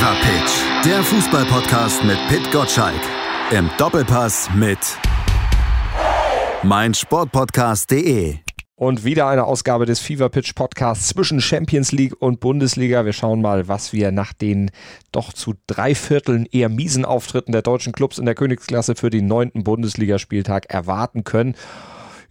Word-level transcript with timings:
Fever 0.00 0.16
Pitch, 0.22 0.86
der 0.86 1.02
Fußballpodcast 1.02 2.04
mit 2.04 2.16
Pit 2.28 2.50
Gottschalk. 2.50 3.02
Im 3.50 3.68
Doppelpass 3.76 4.48
mit 4.54 4.78
meinsportpodcast.de. 6.62 8.36
Und 8.76 9.04
wieder 9.04 9.28
eine 9.28 9.44
Ausgabe 9.44 9.84
des 9.84 10.00
Fever 10.00 10.30
Pitch 10.30 10.54
Podcasts 10.54 11.08
zwischen 11.08 11.42
Champions 11.42 11.92
League 11.92 12.14
und 12.18 12.40
Bundesliga. 12.40 13.04
Wir 13.04 13.12
schauen 13.12 13.42
mal, 13.42 13.68
was 13.68 13.92
wir 13.92 14.10
nach 14.10 14.32
den 14.32 14.70
doch 15.12 15.34
zu 15.34 15.52
drei 15.66 15.94
Vierteln 15.94 16.46
eher 16.50 16.70
miesen 16.70 17.04
Auftritten 17.04 17.52
der 17.52 17.60
deutschen 17.60 17.92
Clubs 17.92 18.16
in 18.16 18.24
der 18.24 18.34
Königsklasse 18.34 18.94
für 18.94 19.10
den 19.10 19.26
neunten 19.26 19.64
Bundesligaspieltag 19.64 20.64
erwarten 20.72 21.24
können. 21.24 21.56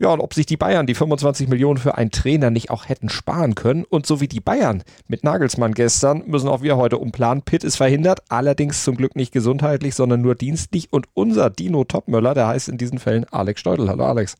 Ja, 0.01 0.13
und 0.13 0.21
ob 0.21 0.33
sich 0.33 0.45
die 0.45 0.55
Bayern 0.55 0.85
die 0.85 0.95
25 0.95 1.49
Millionen 1.49 1.77
für 1.77 1.97
einen 1.97 2.09
Trainer 2.09 2.51
nicht 2.51 2.71
auch 2.71 2.87
hätten 2.87 3.09
sparen 3.09 3.53
können. 3.53 3.83
Und 3.89 4.05
so 4.05 4.21
wie 4.21 4.29
die 4.29 4.39
Bayern 4.39 4.81
mit 5.09 5.25
Nagelsmann 5.25 5.73
gestern, 5.73 6.23
müssen 6.25 6.47
auch 6.47 6.61
wir 6.61 6.77
heute 6.77 6.97
umplanen. 6.97 7.43
Pitt 7.43 7.65
ist 7.65 7.75
verhindert, 7.75 8.21
allerdings 8.29 8.85
zum 8.85 8.95
Glück 8.95 9.17
nicht 9.17 9.33
gesundheitlich, 9.33 9.95
sondern 9.95 10.21
nur 10.21 10.35
dienstlich. 10.35 10.87
Und 10.91 11.07
unser 11.15 11.49
Dino 11.49 11.83
Topmöller, 11.83 12.33
der 12.33 12.47
heißt 12.47 12.69
in 12.69 12.77
diesen 12.77 12.97
Fällen 12.97 13.25
Alex 13.29 13.59
Steudel. 13.59 13.89
Hallo 13.89 14.05
Alex. 14.05 14.37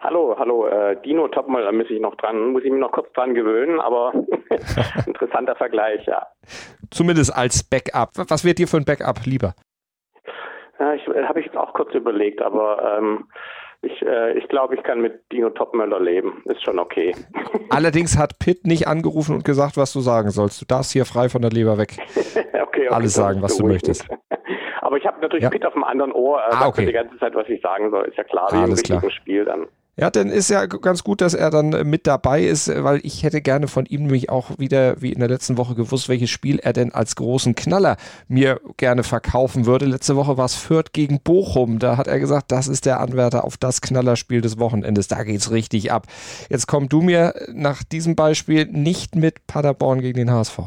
Hallo, 0.00 0.34
hallo, 0.36 0.66
äh, 0.66 1.00
Dino 1.04 1.28
Topmöller 1.28 1.70
muss 1.70 1.90
ich 1.90 2.00
noch 2.00 2.16
dran, 2.16 2.52
muss 2.52 2.64
ich 2.64 2.70
mich 2.70 2.80
noch 2.80 2.92
kurz 2.92 3.12
dran 3.12 3.34
gewöhnen, 3.34 3.80
aber 3.80 4.12
interessanter 5.06 5.54
Vergleich, 5.54 6.04
ja. 6.06 6.26
Zumindest 6.90 7.36
als 7.36 7.62
Backup. 7.62 8.10
Was 8.28 8.44
wird 8.44 8.58
dir 8.58 8.66
für 8.66 8.78
ein 8.78 8.84
Backup 8.84 9.24
lieber? 9.26 9.54
Ja, 10.80 10.94
ich 10.94 11.06
äh, 11.06 11.24
habe 11.24 11.38
ich 11.38 11.46
jetzt 11.46 11.56
auch 11.56 11.72
kurz 11.72 11.94
überlegt, 11.94 12.42
aber 12.42 12.98
ähm, 12.98 13.26
ich, 13.82 14.02
äh, 14.02 14.36
ich 14.36 14.48
glaube, 14.48 14.74
ich 14.74 14.82
kann 14.82 15.00
mit 15.00 15.30
Dino 15.30 15.50
Topmöller 15.50 16.00
leben. 16.00 16.42
Ist 16.46 16.62
schon 16.64 16.78
okay. 16.78 17.14
Allerdings 17.70 18.18
hat 18.18 18.38
Pitt 18.38 18.66
nicht 18.66 18.88
angerufen 18.88 19.36
und 19.36 19.44
gesagt, 19.44 19.76
was 19.76 19.92
du 19.92 20.00
sagen 20.00 20.30
sollst. 20.30 20.60
Du 20.60 20.66
darfst 20.66 20.92
hier 20.92 21.04
frei 21.04 21.28
von 21.28 21.42
der 21.42 21.50
Leber 21.50 21.78
weg. 21.78 21.96
okay, 22.16 22.60
okay, 22.60 22.88
Alles 22.88 23.14
sagen, 23.14 23.40
was 23.42 23.56
du 23.56 23.66
möchtest. 23.66 24.08
Aber 24.80 24.96
ich 24.96 25.06
habe 25.06 25.20
natürlich 25.20 25.44
ja. 25.44 25.50
Pitt 25.50 25.64
auf 25.64 25.74
dem 25.74 25.84
anderen 25.84 26.12
Ohr. 26.12 26.40
Äh, 26.40 26.54
ah, 26.54 26.66
okay. 26.66 26.86
die 26.86 26.92
ganze 26.92 27.16
Zeit, 27.18 27.34
was 27.34 27.48
ich 27.48 27.60
sagen 27.60 27.90
soll. 27.90 28.06
Ist 28.06 28.16
ja 28.16 28.24
klar, 28.24 28.48
wie 28.52 28.56
Alles 28.56 28.82
im 28.82 28.96
richtigen 28.96 29.10
Spiel 29.12 29.44
dann. 29.44 29.66
Ja, 30.00 30.10
dann 30.10 30.28
ist 30.28 30.48
ja 30.48 30.66
ganz 30.66 31.02
gut, 31.02 31.20
dass 31.20 31.34
er 31.34 31.50
dann 31.50 31.70
mit 31.88 32.06
dabei 32.06 32.44
ist, 32.44 32.68
weil 32.68 33.00
ich 33.02 33.24
hätte 33.24 33.40
gerne 33.40 33.66
von 33.66 33.84
ihm 33.84 34.02
nämlich 34.02 34.30
auch 34.30 34.56
wieder, 34.56 35.02
wie 35.02 35.12
in 35.12 35.18
der 35.18 35.28
letzten 35.28 35.58
Woche, 35.58 35.74
gewusst, 35.74 36.08
welches 36.08 36.30
Spiel 36.30 36.60
er 36.60 36.72
denn 36.72 36.92
als 36.92 37.16
großen 37.16 37.56
Knaller 37.56 37.96
mir 38.28 38.60
gerne 38.76 39.02
verkaufen 39.02 39.66
würde. 39.66 39.86
Letzte 39.86 40.14
Woche 40.14 40.36
war 40.36 40.44
es 40.44 40.54
Fürth 40.54 40.92
gegen 40.92 41.18
Bochum. 41.20 41.80
Da 41.80 41.96
hat 41.96 42.06
er 42.06 42.20
gesagt, 42.20 42.52
das 42.52 42.68
ist 42.68 42.86
der 42.86 43.00
Anwärter 43.00 43.42
auf 43.42 43.56
das 43.56 43.80
Knallerspiel 43.80 44.40
des 44.40 44.60
Wochenendes. 44.60 45.08
Da 45.08 45.24
geht's 45.24 45.50
richtig 45.50 45.90
ab. 45.90 46.06
Jetzt 46.48 46.68
komm 46.68 46.88
du 46.88 47.02
mir 47.02 47.34
nach 47.52 47.82
diesem 47.82 48.14
Beispiel 48.14 48.66
nicht 48.66 49.16
mit 49.16 49.48
Paderborn 49.48 50.00
gegen 50.00 50.18
den 50.18 50.30
HSV. 50.30 50.60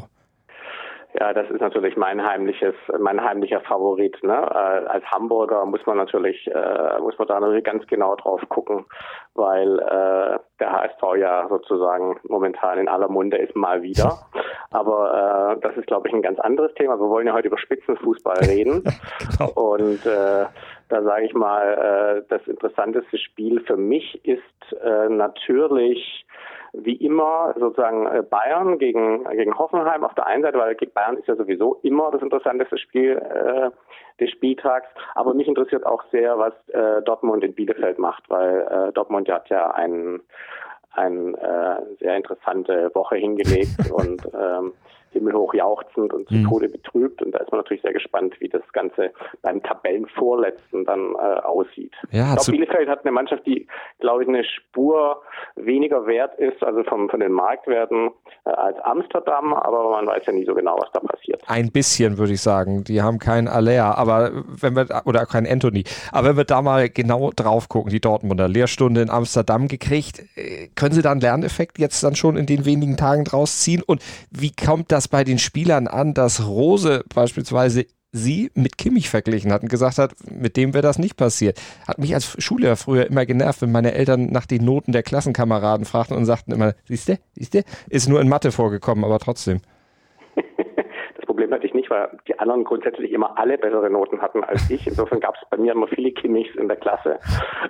Ja, 1.20 1.34
das 1.34 1.50
ist 1.50 1.60
natürlich 1.60 1.96
mein 1.96 2.24
heimliches, 2.24 2.74
mein 2.98 3.22
heimlicher 3.22 3.60
Favorit. 3.60 4.16
Ne? 4.22 4.32
Äh, 4.32 4.88
als 4.88 5.04
Hamburger 5.06 5.66
muss 5.66 5.84
man 5.84 5.98
natürlich, 5.98 6.46
äh, 6.46 6.98
muss 7.00 7.18
man 7.18 7.28
da 7.28 7.38
natürlich 7.38 7.64
ganz 7.64 7.86
genau 7.86 8.16
drauf 8.16 8.40
gucken, 8.48 8.86
weil 9.34 9.78
äh, 9.78 10.38
der 10.58 10.72
HSV 10.72 11.02
ja 11.18 11.46
sozusagen 11.48 12.18
momentan 12.28 12.78
in 12.78 12.88
aller 12.88 13.08
Munde 13.08 13.36
ist 13.36 13.54
mal 13.54 13.82
wieder. 13.82 14.20
Aber 14.70 15.56
äh, 15.56 15.60
das 15.60 15.76
ist, 15.76 15.86
glaube 15.86 16.08
ich, 16.08 16.14
ein 16.14 16.22
ganz 16.22 16.38
anderes 16.40 16.72
Thema. 16.74 16.98
Wir 16.98 17.08
wollen 17.08 17.26
ja 17.26 17.34
heute 17.34 17.48
über 17.48 17.58
Spitzenfußball 17.58 18.38
reden. 18.46 18.82
genau. 19.38 19.50
Und 19.52 20.06
äh, 20.06 20.46
da 20.88 21.02
sage 21.02 21.26
ich 21.26 21.34
mal, 21.34 22.22
äh, 22.22 22.28
das 22.30 22.46
interessanteste 22.46 23.18
Spiel 23.18 23.60
für 23.66 23.76
mich 23.76 24.24
ist 24.24 24.42
äh, 24.82 25.08
natürlich 25.10 26.24
wie 26.72 26.96
immer 26.96 27.54
sozusagen 27.58 28.06
äh, 28.06 28.22
Bayern 28.22 28.78
gegen, 28.78 29.24
gegen 29.24 29.58
Hoffenheim 29.58 30.04
auf 30.04 30.14
der 30.14 30.26
einen 30.26 30.42
Seite, 30.42 30.58
weil 30.58 30.74
Bayern 30.74 31.18
ist 31.18 31.28
ja 31.28 31.36
sowieso 31.36 31.78
immer 31.82 32.10
das 32.10 32.22
interessanteste 32.22 32.78
Spiel 32.78 33.18
äh, 33.18 33.70
des 34.20 34.30
Spieltags. 34.30 34.88
Aber 35.14 35.34
mich 35.34 35.48
interessiert 35.48 35.84
auch 35.84 36.02
sehr, 36.10 36.38
was 36.38 36.54
äh, 36.68 37.02
Dortmund 37.02 37.44
in 37.44 37.54
Bielefeld 37.54 37.98
macht, 37.98 38.28
weil 38.30 38.60
äh, 38.60 38.92
Dortmund 38.92 39.30
hat 39.30 39.48
ja 39.48 39.70
einen 39.70 40.22
eine 40.94 41.38
äh, 41.38 41.96
sehr 42.00 42.16
interessante 42.16 42.90
Woche 42.94 43.16
hingelegt 43.16 43.78
und 43.92 44.22
ähm, 44.34 44.72
himmelhoch 45.12 45.54
jauchzend 45.54 46.12
und 46.12 46.28
zu 46.28 46.34
mhm. 46.34 46.48
Tode 46.48 46.68
betrübt. 46.68 47.22
Und 47.22 47.32
da 47.32 47.38
ist 47.38 47.50
man 47.50 47.60
natürlich 47.60 47.82
sehr 47.82 47.92
gespannt, 47.92 48.34
wie 48.40 48.48
das 48.48 48.62
Ganze 48.72 49.12
beim 49.42 49.62
Tabellenvorletzten 49.62 50.84
dann 50.84 51.14
äh, 51.14 51.40
aussieht. 51.40 51.92
Ja, 52.10 52.34
ich 52.34 52.36
glaube, 52.36 52.52
Bielefeld 52.52 52.88
hat 52.88 53.04
eine 53.04 53.12
Mannschaft, 53.12 53.46
die, 53.46 53.66
glaube 54.00 54.22
ich, 54.22 54.28
eine 54.28 54.44
Spur 54.44 55.22
weniger 55.56 56.06
wert 56.06 56.38
ist, 56.38 56.62
also 56.62 56.82
vom, 56.84 57.08
von 57.08 57.20
den 57.20 57.32
Marktwerten 57.32 58.10
äh, 58.44 58.50
als 58.50 58.78
Amsterdam, 58.80 59.52
aber 59.54 59.90
man 59.90 60.06
weiß 60.06 60.26
ja 60.26 60.32
nie 60.32 60.44
so 60.44 60.54
genau, 60.54 60.76
was 60.78 60.90
da 60.92 61.00
passiert. 61.00 61.42
Ein 61.46 61.70
bisschen, 61.70 62.18
würde 62.18 62.32
ich 62.32 62.40
sagen. 62.40 62.84
Die 62.84 63.02
haben 63.02 63.18
keinen 63.18 63.48
Aller, 63.48 63.98
aber 63.98 64.30
wenn 64.60 64.76
wir, 64.76 64.86
oder 65.04 65.26
keinen 65.26 65.46
Anthony. 65.46 65.84
Aber 66.10 66.28
wenn 66.28 66.36
wir 66.36 66.44
da 66.44 66.62
mal 66.62 66.88
genau 66.88 67.30
drauf 67.34 67.68
gucken, 67.68 67.90
die 67.90 68.00
Dortmunder 68.00 68.48
Lehrstunde 68.48 69.02
in 69.02 69.10
Amsterdam 69.10 69.68
gekriegt, 69.68 70.22
äh, 70.36 70.68
können 70.74 70.92
sie 70.92 71.02
da 71.02 71.12
einen 71.12 71.20
Lerneffekt 71.20 71.78
jetzt 71.78 72.02
dann 72.02 72.16
schon 72.16 72.36
in 72.36 72.46
den 72.46 72.64
wenigen 72.64 72.96
Tagen 72.96 73.24
draus 73.24 73.60
ziehen? 73.60 73.82
Und 73.84 74.02
wie 74.30 74.52
kommt 74.52 74.92
das 74.92 75.01
das 75.02 75.08
bei 75.08 75.24
den 75.24 75.40
Spielern 75.40 75.88
an, 75.88 76.14
dass 76.14 76.46
Rose 76.46 77.04
beispielsweise 77.12 77.86
sie 78.12 78.52
mit 78.54 78.78
Kimmich 78.78 79.08
verglichen 79.08 79.50
hat 79.50 79.62
und 79.62 79.68
gesagt 79.68 79.98
hat, 79.98 80.14
mit 80.30 80.56
dem 80.56 80.74
wäre 80.74 80.82
das 80.82 80.98
nicht 80.98 81.16
passiert. 81.16 81.60
Hat 81.88 81.98
mich 81.98 82.14
als 82.14 82.36
Schüler 82.40 82.76
früher 82.76 83.06
immer 83.08 83.26
genervt, 83.26 83.62
wenn 83.62 83.72
meine 83.72 83.94
Eltern 83.94 84.26
nach 84.26 84.46
den 84.46 84.64
Noten 84.64 84.92
der 84.92 85.02
Klassenkameraden 85.02 85.86
fragten 85.86 86.16
und 86.16 86.24
sagten 86.24 86.52
immer, 86.52 86.74
siehste, 86.86 87.18
siehste, 87.34 87.64
ist 87.88 88.08
nur 88.08 88.20
in 88.20 88.28
Mathe 88.28 88.52
vorgekommen, 88.52 89.04
aber 89.04 89.18
trotzdem. 89.18 89.60
Weil 91.92 92.08
die 92.26 92.38
anderen 92.38 92.64
grundsätzlich 92.64 93.12
immer 93.12 93.38
alle 93.38 93.58
bessere 93.58 93.90
Noten 93.90 94.22
hatten 94.22 94.42
als 94.44 94.70
ich. 94.70 94.86
Insofern 94.86 95.20
gab 95.20 95.34
es 95.34 95.42
bei 95.50 95.58
mir 95.58 95.72
immer 95.72 95.86
viele 95.86 96.10
Kimmichs 96.10 96.54
in 96.56 96.68
der 96.68 96.78
Klasse. 96.78 97.18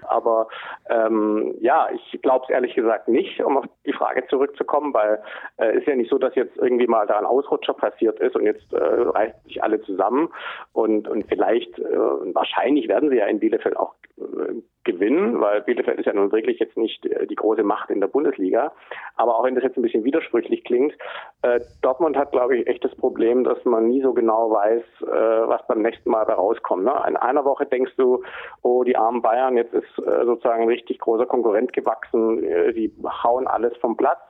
Aber 0.06 0.46
ähm, 0.88 1.56
ja, 1.60 1.88
ich 1.92 2.22
glaube 2.22 2.44
es 2.44 2.50
ehrlich 2.50 2.74
gesagt 2.74 3.08
nicht, 3.08 3.42
um 3.42 3.58
auf 3.58 3.64
die 3.84 3.92
Frage 3.92 4.24
zurückzukommen, 4.28 4.94
weil 4.94 5.20
äh, 5.56 5.76
ist 5.76 5.88
ja 5.88 5.96
nicht 5.96 6.08
so, 6.08 6.18
dass 6.18 6.36
jetzt 6.36 6.56
irgendwie 6.56 6.86
mal 6.86 7.06
da 7.06 7.18
ein 7.18 7.26
Ausrutscher 7.26 7.74
passiert 7.74 8.20
ist 8.20 8.36
und 8.36 8.44
jetzt 8.44 8.72
äh, 8.72 8.76
reißen 8.78 9.40
sich 9.44 9.60
alle 9.62 9.82
zusammen 9.82 10.28
und, 10.72 11.08
und 11.08 11.26
vielleicht, 11.26 11.78
äh, 11.80 11.98
wahrscheinlich 12.34 12.88
werden 12.88 13.10
sie 13.10 13.16
ja 13.16 13.26
in 13.26 13.40
Bielefeld 13.40 13.76
auch 13.76 13.94
äh, 14.18 14.62
gewinnen, 14.84 15.40
weil 15.40 15.62
Bielefeld 15.62 15.98
ist 15.98 16.06
ja 16.06 16.12
nun 16.12 16.32
wirklich 16.32 16.58
jetzt 16.58 16.76
nicht 16.76 17.04
äh, 17.06 17.26
die 17.26 17.34
große 17.34 17.62
Macht 17.62 17.90
in 17.90 18.00
der 18.00 18.08
Bundesliga. 18.08 18.72
Aber 19.16 19.38
auch 19.38 19.44
wenn 19.44 19.54
das 19.54 19.64
jetzt 19.64 19.76
ein 19.76 19.82
bisschen 19.82 20.04
widersprüchlich 20.04 20.64
klingt, 20.64 20.94
äh, 21.42 21.60
Dortmund 21.82 22.16
hat, 22.16 22.32
glaube 22.32 22.56
ich, 22.56 22.66
echt 22.66 22.84
das 22.84 22.94
Problem, 22.96 23.44
dass 23.44 23.64
man 23.64 23.88
nie 23.88 24.02
so 24.02 24.12
genau 24.12 24.50
weiß, 24.50 24.82
äh, 25.02 25.48
was 25.48 25.66
beim 25.66 25.82
nächsten 25.82 26.10
Mal 26.10 26.24
da 26.24 26.34
rauskommt. 26.34 26.84
Ne? 26.84 26.94
In 27.08 27.16
einer 27.16 27.44
Woche 27.44 27.66
denkst 27.66 27.92
du, 27.96 28.22
oh, 28.62 28.84
die 28.84 28.96
armen 28.96 29.22
Bayern, 29.22 29.56
jetzt 29.56 29.74
ist 29.74 29.98
äh, 29.98 30.24
sozusagen 30.24 30.62
ein 30.62 30.68
richtig 30.68 30.98
großer 30.98 31.26
Konkurrent 31.26 31.72
gewachsen, 31.72 32.42
äh, 32.42 32.72
die 32.72 32.92
hauen 33.22 33.46
alles 33.46 33.76
vom 33.78 33.96
Platz. 33.96 34.20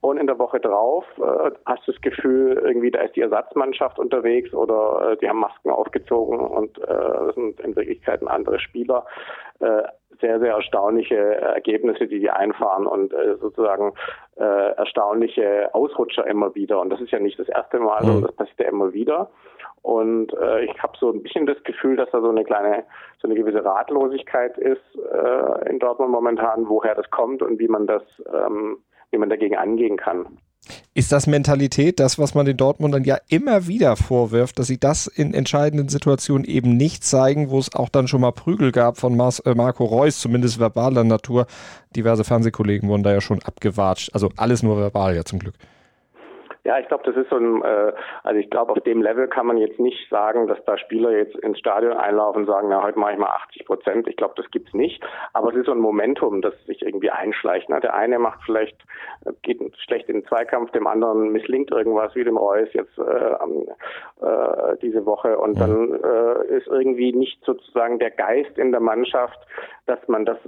Und 0.00 0.18
in 0.18 0.26
der 0.26 0.38
Woche 0.38 0.60
drauf 0.60 1.04
äh, 1.18 1.50
hast 1.66 1.86
du 1.86 1.92
das 1.92 2.00
Gefühl, 2.00 2.60
irgendwie 2.64 2.90
da 2.90 3.00
ist 3.00 3.16
die 3.16 3.20
Ersatzmannschaft 3.20 3.98
unterwegs 3.98 4.52
oder 4.54 5.12
äh, 5.12 5.16
die 5.16 5.28
haben 5.28 5.40
Masken 5.40 5.70
aufgezogen 5.70 6.40
und 6.40 6.78
äh, 6.78 7.32
sind 7.34 7.60
in 7.60 7.76
Wirklichkeit 7.76 8.26
andere 8.26 8.58
Spieler. 8.58 9.06
Äh, 9.60 9.82
sehr, 10.20 10.38
sehr 10.38 10.54
erstaunliche 10.54 11.16
Ergebnisse, 11.16 12.06
die 12.06 12.20
die 12.20 12.30
einfahren 12.30 12.86
und 12.86 13.12
äh, 13.12 13.36
sozusagen 13.40 13.92
äh, 14.36 14.72
erstaunliche 14.76 15.74
Ausrutscher 15.74 16.26
immer 16.26 16.54
wieder. 16.54 16.80
Und 16.80 16.90
das 16.90 17.00
ist 17.00 17.10
ja 17.10 17.18
nicht 17.18 17.38
das 17.38 17.48
erste 17.48 17.78
Mal, 17.78 18.00
sondern 18.00 18.20
mhm. 18.20 18.26
das 18.26 18.36
passiert 18.36 18.60
ja 18.60 18.68
immer 18.68 18.92
wieder. 18.92 19.30
Und 19.82 20.32
äh, 20.34 20.64
ich 20.64 20.82
habe 20.82 20.96
so 20.98 21.10
ein 21.10 21.22
bisschen 21.22 21.44
das 21.46 21.62
Gefühl, 21.64 21.96
dass 21.96 22.10
da 22.10 22.20
so 22.20 22.28
eine 22.28 22.44
kleine, 22.44 22.84
so 23.20 23.26
eine 23.26 23.34
gewisse 23.34 23.64
Ratlosigkeit 23.64 24.56
ist 24.56 24.80
äh, 25.12 25.68
in 25.68 25.80
Dortmund 25.80 26.12
momentan, 26.12 26.68
woher 26.68 26.94
das 26.94 27.10
kommt 27.10 27.42
und 27.42 27.58
wie 27.58 27.68
man 27.68 27.88
das 27.88 28.02
ähm, 28.32 28.78
wie 29.12 29.18
man 29.18 29.30
dagegen 29.30 29.56
angehen 29.56 29.96
kann. 29.96 30.26
Ist 30.94 31.10
das 31.10 31.26
Mentalität, 31.26 31.98
das, 31.98 32.18
was 32.18 32.34
man 32.34 32.46
den 32.46 32.56
Dortmundern 32.56 33.02
ja 33.02 33.18
immer 33.28 33.66
wieder 33.66 33.96
vorwirft, 33.96 34.58
dass 34.58 34.68
sie 34.68 34.78
das 34.78 35.06
in 35.06 35.34
entscheidenden 35.34 35.88
Situationen 35.88 36.44
eben 36.44 36.76
nicht 36.76 37.02
zeigen, 37.04 37.50
wo 37.50 37.58
es 37.58 37.74
auch 37.74 37.88
dann 37.88 38.06
schon 38.06 38.20
mal 38.20 38.30
Prügel 38.30 38.70
gab 38.70 38.96
von 38.98 39.18
äh, 39.18 39.54
Marco 39.54 39.84
Reus, 39.84 40.20
zumindest 40.20 40.58
verbaler 40.58 41.02
Natur. 41.02 41.46
Diverse 41.96 42.24
Fernsehkollegen 42.24 42.88
wurden 42.88 43.02
da 43.02 43.12
ja 43.12 43.20
schon 43.20 43.42
abgewatscht. 43.42 44.10
Also 44.14 44.30
alles 44.36 44.62
nur 44.62 44.76
verbal 44.78 45.16
ja 45.16 45.24
zum 45.24 45.40
Glück. 45.40 45.54
Ja, 46.64 46.78
ich 46.78 46.86
glaube, 46.86 47.02
das 47.04 47.16
ist 47.16 47.28
so 47.28 47.36
ein, 47.36 47.60
äh, 47.62 47.92
also 48.22 48.38
ich 48.38 48.48
glaube, 48.48 48.72
auf 48.72 48.80
dem 48.80 49.02
Level 49.02 49.26
kann 49.26 49.46
man 49.46 49.56
jetzt 49.56 49.80
nicht 49.80 50.08
sagen, 50.10 50.46
dass 50.46 50.64
da 50.64 50.78
Spieler 50.78 51.10
jetzt 51.10 51.34
ins 51.36 51.58
Stadion 51.58 51.96
einlaufen 51.96 52.42
und 52.42 52.46
sagen, 52.46 52.68
na, 52.70 52.84
heute 52.84 53.00
mache 53.00 53.12
ich 53.12 53.18
mal 53.18 53.30
80 53.30 53.66
Prozent. 53.66 54.06
Ich 54.06 54.16
glaube, 54.16 54.34
das 54.36 54.48
gibt's 54.52 54.72
nicht. 54.72 55.02
Aber 55.32 55.50
es 55.50 55.56
ist 55.56 55.66
so 55.66 55.72
ein 55.72 55.80
Momentum, 55.80 56.40
das 56.40 56.54
sich 56.66 56.82
irgendwie 56.82 57.10
einschleicht. 57.10 57.68
Ne? 57.68 57.80
Der 57.80 57.94
eine 57.94 58.20
macht 58.20 58.40
vielleicht, 58.46 58.76
geht 59.42 59.60
schlecht 59.78 60.08
in 60.08 60.20
den 60.20 60.26
Zweikampf, 60.26 60.70
dem 60.70 60.86
anderen 60.86 61.32
misslingt 61.32 61.72
irgendwas, 61.72 62.14
wie 62.14 62.22
dem 62.22 62.36
Reus 62.36 62.68
jetzt 62.74 62.96
äh, 62.96 63.32
äh, 64.24 64.76
diese 64.82 65.04
Woche. 65.04 65.38
Und 65.38 65.58
dann 65.58 65.94
äh, 65.94 66.56
ist 66.56 66.68
irgendwie 66.68 67.12
nicht 67.12 67.44
sozusagen 67.44 67.98
der 67.98 68.12
Geist 68.12 68.56
in 68.56 68.70
der 68.70 68.80
Mannschaft, 68.80 69.38
dass 69.86 69.98
man 70.06 70.24
das 70.24 70.38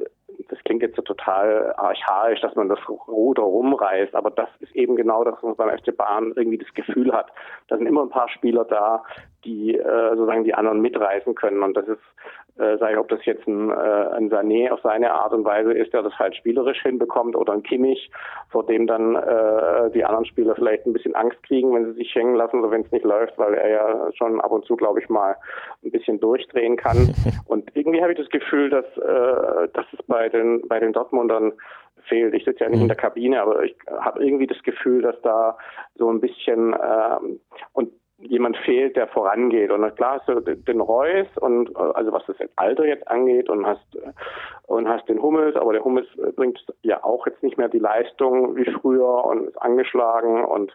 das 0.48 0.58
klingt 0.64 0.82
jetzt 0.82 0.96
so 0.96 1.02
total 1.02 1.74
archaisch, 1.76 2.40
dass 2.40 2.54
man 2.54 2.68
das 2.68 2.78
Ruder 2.88 3.42
rumreißt, 3.42 4.14
aber 4.14 4.30
das 4.30 4.48
ist 4.60 4.74
eben 4.74 4.96
genau 4.96 5.24
das, 5.24 5.34
was 5.34 5.42
man 5.42 5.56
beim 5.56 5.78
FC 5.78 5.96
Bayern 5.96 6.32
irgendwie 6.36 6.58
das 6.58 6.72
Gefühl 6.74 7.12
hat. 7.12 7.30
Da 7.68 7.76
sind 7.76 7.86
immer 7.86 8.02
ein 8.02 8.10
paar 8.10 8.28
Spieler 8.28 8.64
da, 8.64 9.04
die 9.44 9.76
äh, 9.76 10.10
sozusagen 10.10 10.44
die 10.44 10.54
anderen 10.54 10.80
mitreißen 10.80 11.34
können. 11.34 11.62
Und 11.62 11.76
das 11.76 11.86
ist, 11.86 12.00
äh, 12.58 12.76
sage 12.78 12.94
ich, 12.94 12.98
ob 12.98 13.08
das 13.08 13.24
jetzt 13.24 13.46
ein, 13.46 13.70
äh, 13.70 13.74
ein 13.74 14.30
Sané 14.30 14.70
auf 14.70 14.80
seine 14.82 15.12
Art 15.12 15.32
und 15.32 15.44
Weise 15.44 15.72
ist, 15.72 15.92
der 15.92 16.02
das 16.02 16.18
halt 16.18 16.36
spielerisch 16.36 16.82
hinbekommt, 16.82 17.36
oder 17.36 17.52
ein 17.52 17.62
Kimmich, 17.62 18.10
vor 18.50 18.64
dem 18.66 18.86
dann 18.86 19.16
äh, 19.16 19.90
die 19.90 20.04
anderen 20.04 20.24
Spieler 20.24 20.54
vielleicht 20.54 20.86
ein 20.86 20.92
bisschen 20.92 21.14
Angst 21.14 21.42
kriegen, 21.42 21.74
wenn 21.74 21.86
sie 21.86 21.98
sich 21.98 22.14
hängen 22.14 22.34
lassen 22.34 22.60
oder 22.60 22.70
wenn 22.70 22.82
es 22.82 22.92
nicht 22.92 23.04
läuft, 23.04 23.38
weil 23.38 23.54
er 23.54 23.68
ja 23.68 24.12
schon 24.14 24.40
ab 24.40 24.52
und 24.52 24.64
zu, 24.64 24.76
glaube 24.76 25.00
ich, 25.00 25.08
mal 25.08 25.36
ein 25.84 25.90
bisschen 25.90 26.20
durchdrehen 26.20 26.76
kann. 26.76 27.14
Und 27.46 27.70
irgendwie 27.74 28.00
habe 28.00 28.12
ich 28.12 28.18
das 28.18 28.30
Gefühl, 28.30 28.70
dass, 28.70 28.86
äh, 28.96 29.68
dass 29.74 29.86
es 29.92 30.02
bei 30.06 30.28
den, 30.28 30.66
bei 30.66 30.80
den 30.80 30.92
Dortmundern 30.92 31.52
fehlt. 32.08 32.34
Ich 32.34 32.44
sitze 32.44 32.64
ja 32.64 32.70
nicht 32.70 32.80
in 32.80 32.88
der 32.88 32.96
Kabine, 32.96 33.42
aber 33.42 33.62
ich 33.64 33.76
habe 33.86 34.24
irgendwie 34.24 34.46
das 34.46 34.62
Gefühl, 34.62 35.02
dass 35.02 35.20
da 35.22 35.56
so 35.96 36.10
ein 36.10 36.20
bisschen 36.20 36.74
ähm, 36.74 37.40
und 37.72 37.92
jemand 38.26 38.56
fehlt, 38.58 38.96
der 38.96 39.08
vorangeht. 39.08 39.70
Und 39.70 39.96
klar 39.96 40.18
hast 40.18 40.28
du 40.28 40.40
den 40.40 40.80
Reus 40.80 41.26
und 41.40 41.74
also 41.76 42.12
was 42.12 42.24
das 42.26 42.36
Alter 42.56 42.84
jetzt 42.86 43.08
angeht 43.08 43.48
und 43.48 43.66
hast 43.66 43.84
und 44.66 44.88
hast 44.88 45.08
den 45.08 45.20
Hummels, 45.20 45.56
aber 45.56 45.72
der 45.72 45.84
Hummels 45.84 46.08
bringt 46.36 46.58
ja 46.82 47.02
auch 47.04 47.26
jetzt 47.26 47.42
nicht 47.42 47.58
mehr 47.58 47.68
die 47.68 47.78
Leistung 47.78 48.56
wie 48.56 48.64
früher 48.64 49.24
und 49.24 49.48
ist 49.48 49.60
angeschlagen 49.60 50.44
und, 50.44 50.74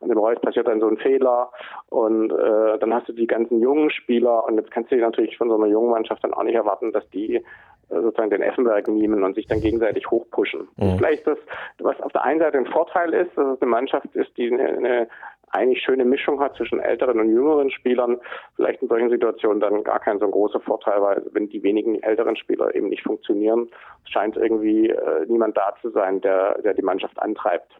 und 0.00 0.08
dem 0.08 0.18
Reus 0.18 0.38
passiert 0.40 0.68
dann 0.68 0.80
so 0.80 0.88
ein 0.88 0.98
Fehler 0.98 1.50
und 1.88 2.30
äh, 2.32 2.78
dann 2.78 2.92
hast 2.92 3.08
du 3.08 3.12
die 3.12 3.26
ganzen 3.26 3.60
jungen 3.60 3.90
Spieler 3.90 4.44
und 4.44 4.56
jetzt 4.56 4.70
kannst 4.70 4.92
du 4.92 4.96
natürlich 4.96 5.38
von 5.38 5.48
so 5.48 5.56
einer 5.56 5.66
jungen 5.66 5.90
Mannschaft 5.90 6.22
dann 6.22 6.34
auch 6.34 6.42
nicht 6.42 6.54
erwarten, 6.54 6.92
dass 6.92 7.08
die 7.10 7.36
äh, 7.36 7.42
sozusagen 7.88 8.30
den 8.30 8.42
Effenberg 8.42 8.88
nehmen 8.88 9.24
und 9.24 9.34
sich 9.34 9.46
dann 9.46 9.60
gegenseitig 9.60 10.10
hochpushen. 10.10 10.68
Mhm. 10.76 10.98
Vielleicht 10.98 11.26
das, 11.26 11.38
was 11.78 12.00
auf 12.02 12.12
der 12.12 12.24
einen 12.24 12.40
Seite 12.40 12.58
ein 12.58 12.66
Vorteil 12.66 13.12
ist, 13.14 13.36
dass 13.36 13.54
es 13.54 13.62
eine 13.62 13.70
Mannschaft 13.70 14.14
ist, 14.14 14.36
die 14.36 14.52
eine, 14.52 14.68
eine 14.68 15.08
eigentlich 15.52 15.82
schöne 15.82 16.04
Mischung 16.04 16.40
hat 16.40 16.56
zwischen 16.56 16.80
älteren 16.80 17.20
und 17.20 17.30
jüngeren 17.30 17.70
Spielern, 17.70 18.18
vielleicht 18.56 18.82
in 18.82 18.88
solchen 18.88 19.10
Situationen 19.10 19.60
dann 19.60 19.84
gar 19.84 20.00
kein 20.00 20.18
so 20.18 20.28
großer 20.28 20.60
Vorteil, 20.60 21.00
weil 21.02 21.22
wenn 21.32 21.48
die 21.48 21.62
wenigen 21.62 22.02
älteren 22.02 22.36
Spieler 22.36 22.74
eben 22.74 22.88
nicht 22.88 23.02
funktionieren, 23.02 23.68
scheint 24.04 24.36
irgendwie 24.36 24.90
äh, 24.90 25.26
niemand 25.28 25.56
da 25.56 25.74
zu 25.80 25.90
sein, 25.90 26.20
der, 26.20 26.60
der 26.62 26.74
die 26.74 26.82
Mannschaft 26.82 27.20
antreibt. 27.20 27.72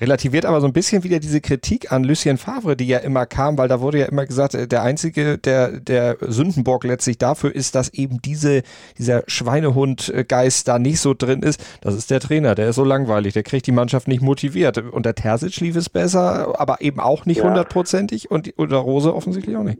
Relativiert 0.00 0.44
aber 0.44 0.60
so 0.60 0.66
ein 0.66 0.72
bisschen 0.72 1.04
wieder 1.04 1.20
diese 1.20 1.40
Kritik 1.40 1.90
an 1.90 2.04
Lucien 2.04 2.36
Favre, 2.36 2.76
die 2.76 2.86
ja 2.86 2.98
immer 2.98 3.24
kam, 3.24 3.56
weil 3.56 3.68
da 3.68 3.80
wurde 3.80 3.98
ja 3.98 4.06
immer 4.06 4.26
gesagt, 4.26 4.54
äh, 4.54 4.66
der 4.66 4.82
einzige, 4.82 5.38
der, 5.38 5.80
der 5.80 6.16
Sündenbock 6.20 6.84
letztlich 6.84 7.18
dafür 7.18 7.54
ist, 7.54 7.74
dass 7.74 7.92
eben 7.94 8.20
diese, 8.22 8.62
dieser 8.98 9.22
Schweinehundgeist 9.26 10.68
da 10.68 10.78
nicht 10.78 11.00
so 11.00 11.14
drin 11.14 11.42
ist. 11.42 11.64
Das 11.80 11.94
ist 11.94 12.10
der 12.10 12.20
Trainer, 12.20 12.54
der 12.54 12.68
ist 12.68 12.76
so 12.76 12.84
langweilig, 12.84 13.34
der 13.34 13.42
kriegt 13.42 13.66
die 13.66 13.72
Mannschaft 13.72 14.08
nicht 14.08 14.22
motiviert. 14.22 14.78
Unter 14.92 15.14
Terzic 15.14 15.60
lief 15.60 15.76
es 15.76 15.88
besser, 15.88 16.60
aber 16.60 16.80
eben 16.80 17.00
auch 17.00 17.15
nicht 17.24 17.42
hundertprozentig 17.42 18.24
ja. 18.24 18.30
und 18.30 18.52
unter 18.58 18.76
Rose 18.76 19.14
offensichtlich 19.14 19.56
auch 19.56 19.62
nicht. 19.62 19.78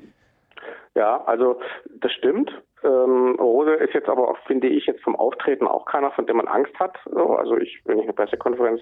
Ja, 0.95 1.23
also 1.27 1.61
das 2.01 2.11
stimmt. 2.13 2.51
Ähm, 2.83 3.37
Rose 3.39 3.73
ist 3.75 3.95
jetzt 3.95 4.09
aber 4.09 4.29
auch, 4.29 4.39
finde 4.47 4.69
ich, 4.69 4.87
jetzt 4.87 5.03
vom 5.03 5.17
Auftreten 5.17 5.67
auch 5.67 5.87
keiner, 5.87 6.11
von 6.13 6.27
dem 6.27 6.37
man 6.37 6.47
Angst 6.47 6.73
hat. 6.79 6.97
So, 7.11 7.37
also 7.37 7.57
ich, 7.59 7.81
wenn 7.85 7.99
ich 7.99 8.05
eine 8.05 8.13
Pressekonferenz 8.13 8.81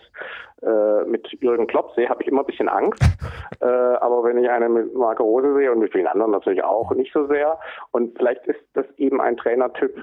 äh, 0.62 1.04
mit 1.06 1.26
Jürgen 1.40 1.66
Klopp 1.66 1.92
sehe, 1.94 2.08
habe 2.08 2.22
ich 2.22 2.28
immer 2.28 2.42
ein 2.42 2.46
bisschen 2.46 2.68
Angst. 2.68 3.02
äh, 3.60 3.64
aber 3.66 4.22
wenn 4.24 4.38
ich 4.38 4.48
eine 4.48 4.68
mit 4.68 4.94
Marco 4.94 5.24
Rose 5.24 5.54
sehe 5.54 5.72
und 5.72 5.78
mit 5.78 5.92
vielen 5.92 6.06
anderen 6.06 6.32
natürlich 6.32 6.62
auch 6.62 6.92
nicht 6.92 7.12
so 7.12 7.26
sehr. 7.26 7.58
Und 7.92 8.16
vielleicht 8.16 8.46
ist 8.46 8.60
das 8.74 8.86
eben 8.96 9.20
ein 9.20 9.36
Trainertyp, 9.36 9.96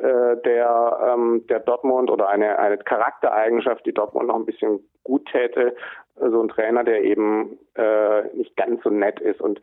äh, 0.00 0.36
der, 0.44 1.14
ähm, 1.14 1.46
der 1.48 1.60
Dortmund 1.60 2.10
oder 2.10 2.28
eine, 2.28 2.58
eine 2.58 2.78
Charaktereigenschaft, 2.78 3.86
die 3.86 3.94
Dortmund 3.94 4.26
noch 4.26 4.36
ein 4.36 4.44
bisschen 4.44 4.80
gut 5.04 5.24
täte, 5.30 5.76
so 6.16 6.42
ein 6.42 6.48
Trainer, 6.48 6.84
der 6.84 7.02
eben 7.02 7.58
äh, 7.74 8.24
nicht 8.34 8.56
ganz 8.56 8.82
so 8.82 8.90
nett 8.90 9.20
ist 9.20 9.40
und 9.40 9.60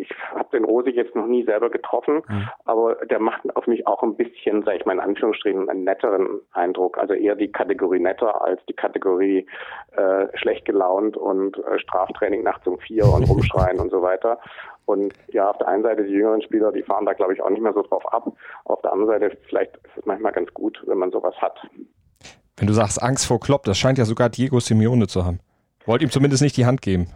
ich 0.00 0.08
habe 0.32 0.48
den 0.52 0.64
Rosig 0.64 0.94
jetzt 0.94 1.14
noch 1.14 1.26
nie 1.26 1.44
selber 1.44 1.70
getroffen, 1.70 2.22
mhm. 2.28 2.48
aber 2.64 2.94
der 3.06 3.18
macht 3.18 3.54
auf 3.56 3.66
mich 3.66 3.86
auch 3.86 4.02
ein 4.02 4.14
bisschen, 4.14 4.62
sage 4.62 4.78
ich 4.78 4.86
mal 4.86 4.94
in 4.94 5.00
Anführungsstrichen, 5.00 5.68
einen 5.68 5.84
netteren 5.84 6.40
Eindruck. 6.52 6.98
Also 6.98 7.14
eher 7.14 7.34
die 7.34 7.50
Kategorie 7.50 8.00
netter 8.00 8.42
als 8.42 8.60
die 8.66 8.72
Kategorie 8.72 9.46
äh, 9.92 10.26
schlecht 10.34 10.64
gelaunt 10.64 11.16
und 11.16 11.58
äh, 11.58 11.78
Straftraining 11.78 12.42
nachts 12.42 12.66
um 12.66 12.78
vier 12.78 13.04
und 13.04 13.24
rumschreien 13.28 13.78
und 13.78 13.90
so 13.90 14.02
weiter. 14.02 14.38
Und 14.86 15.12
ja, 15.28 15.50
auf 15.50 15.58
der 15.58 15.68
einen 15.68 15.82
Seite 15.82 16.04
die 16.04 16.12
jüngeren 16.12 16.42
Spieler, 16.42 16.72
die 16.72 16.82
fahren 16.82 17.06
da 17.06 17.12
glaube 17.12 17.34
ich 17.34 17.42
auch 17.42 17.50
nicht 17.50 17.62
mehr 17.62 17.74
so 17.74 17.82
drauf 17.82 18.06
ab. 18.12 18.32
Auf 18.64 18.80
der 18.82 18.92
anderen 18.92 19.20
Seite 19.20 19.36
vielleicht 19.48 19.76
ist 19.76 19.96
es 19.96 20.06
manchmal 20.06 20.32
ganz 20.32 20.52
gut, 20.54 20.82
wenn 20.86 20.98
man 20.98 21.10
sowas 21.10 21.34
hat. 21.40 21.58
Wenn 22.56 22.66
du 22.66 22.72
sagst 22.72 23.02
Angst 23.02 23.26
vor 23.26 23.40
Klopp, 23.40 23.64
das 23.64 23.78
scheint 23.78 23.98
ja 23.98 24.04
sogar 24.04 24.28
Diego 24.28 24.60
Simeone 24.60 25.06
zu 25.06 25.24
haben. 25.24 25.40
Wollt 25.90 26.02
ihm 26.02 26.10
zumindest 26.10 26.40
nicht 26.40 26.56
die 26.56 26.66
Hand 26.66 26.82
geben. 26.82 27.08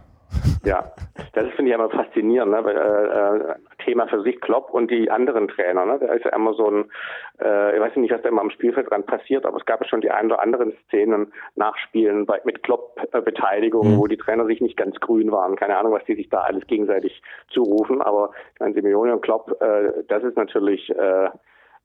Ja, 0.65 0.91
das 1.31 1.45
finde 1.55 1.71
ich 1.71 1.75
immer 1.75 1.89
faszinierend. 1.89 2.51
Ne? 2.51 2.61
Weil, 2.61 2.75
äh, 2.75 3.55
Thema 3.85 4.05
für 4.07 4.21
sich 4.21 4.41
Klopp 4.41 4.69
und 4.73 4.91
die 4.91 5.09
anderen 5.09 5.47
Trainer. 5.47 5.85
Ne? 5.85 5.97
Da 5.97 6.11
ist 6.11 6.25
ja 6.25 6.35
immer 6.35 6.53
so 6.55 6.69
ein, 6.69 6.85
äh, 7.41 7.73
ich 7.73 7.79
weiß 7.81 7.95
nicht, 7.95 8.11
was 8.11 8.21
da 8.21 8.27
immer 8.27 8.41
am 8.41 8.49
Spielfeld 8.49 8.91
dran 8.91 9.05
passiert, 9.05 9.45
aber 9.45 9.55
es 9.55 9.65
gab 9.65 9.79
ja 9.79 9.87
schon 9.87 10.01
die 10.01 10.11
ein 10.11 10.25
oder 10.25 10.41
anderen 10.41 10.73
Szenen, 10.87 11.31
Nachspielen 11.55 12.25
bei, 12.25 12.41
mit 12.43 12.63
Klopp-Beteiligung, 12.63 13.93
mhm. 13.93 13.97
wo 13.97 14.07
die 14.07 14.17
Trainer 14.17 14.45
sich 14.45 14.59
nicht 14.59 14.75
ganz 14.75 14.99
grün 14.99 15.31
waren. 15.31 15.55
Keine 15.55 15.77
Ahnung, 15.77 15.93
was 15.93 16.03
die 16.03 16.15
sich 16.15 16.27
da 16.27 16.41
alles 16.41 16.67
gegenseitig 16.67 17.21
zurufen, 17.47 18.01
aber 18.01 18.31
ich 18.55 18.59
meine, 18.59 18.73
Simeone 18.73 19.13
und 19.13 19.21
Klopp, 19.21 19.55
äh, 19.61 20.03
das 20.09 20.21
ist 20.23 20.35
natürlich 20.35 20.89
äh, 20.89 21.29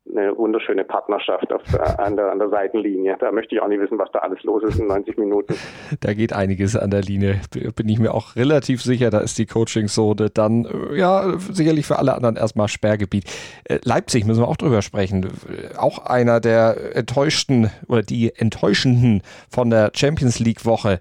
eine 0.09 0.37
wunderschöne 0.37 0.85
Partnerschaft 0.85 1.53
auf 1.53 1.63
der, 1.65 2.01
an, 2.01 2.17
der, 2.17 2.33
an 2.33 2.39
der 2.39 2.49
Seitenlinie. 2.49 3.17
Da 3.21 3.31
möchte 3.33 3.55
ich 3.55 3.61
auch 3.61 3.69
nicht 3.69 3.81
wissen, 3.81 3.99
was 3.99 4.11
da 4.13 4.21
alles 4.21 4.43
los 4.43 4.63
ist 4.65 4.79
in 4.79 4.87
90 4.87 5.17
Minuten. 5.19 5.55
Da 6.01 6.15
geht 6.15 6.33
einiges 6.33 6.77
an 6.77 6.91
der 6.91 7.03
Linie, 7.03 7.41
bin 7.77 7.89
ich 7.89 7.99
mir 7.99 8.15
auch 8.15 8.37
relativ 8.37 8.83
sicher. 8.83 9.11
Da 9.11 9.19
ist 9.19 9.39
die 9.39 9.47
Coaching-Sode 9.47 10.31
dann, 10.31 10.65
äh, 10.65 10.97
ja, 10.97 11.39
sicherlich 11.39 11.87
für 11.87 11.99
alle 11.99 12.15
anderen 12.15 12.37
erstmal 12.37 12.69
Sperrgebiet. 12.69 13.25
Äh, 13.65 13.81
Leipzig 13.83 14.25
müssen 14.25 14.43
wir 14.43 14.49
auch 14.49 14.57
drüber 14.57 14.83
sprechen. 14.83 15.29
Auch 15.77 16.07
einer 16.07 16.41
der 16.41 16.97
enttäuschten 16.97 17.71
oder 17.89 18.03
die 18.03 18.35
enttäuschenden 18.35 19.23
von 19.51 19.71
der 19.71 19.93
Champions 19.95 20.39
League-Woche. 20.39 21.01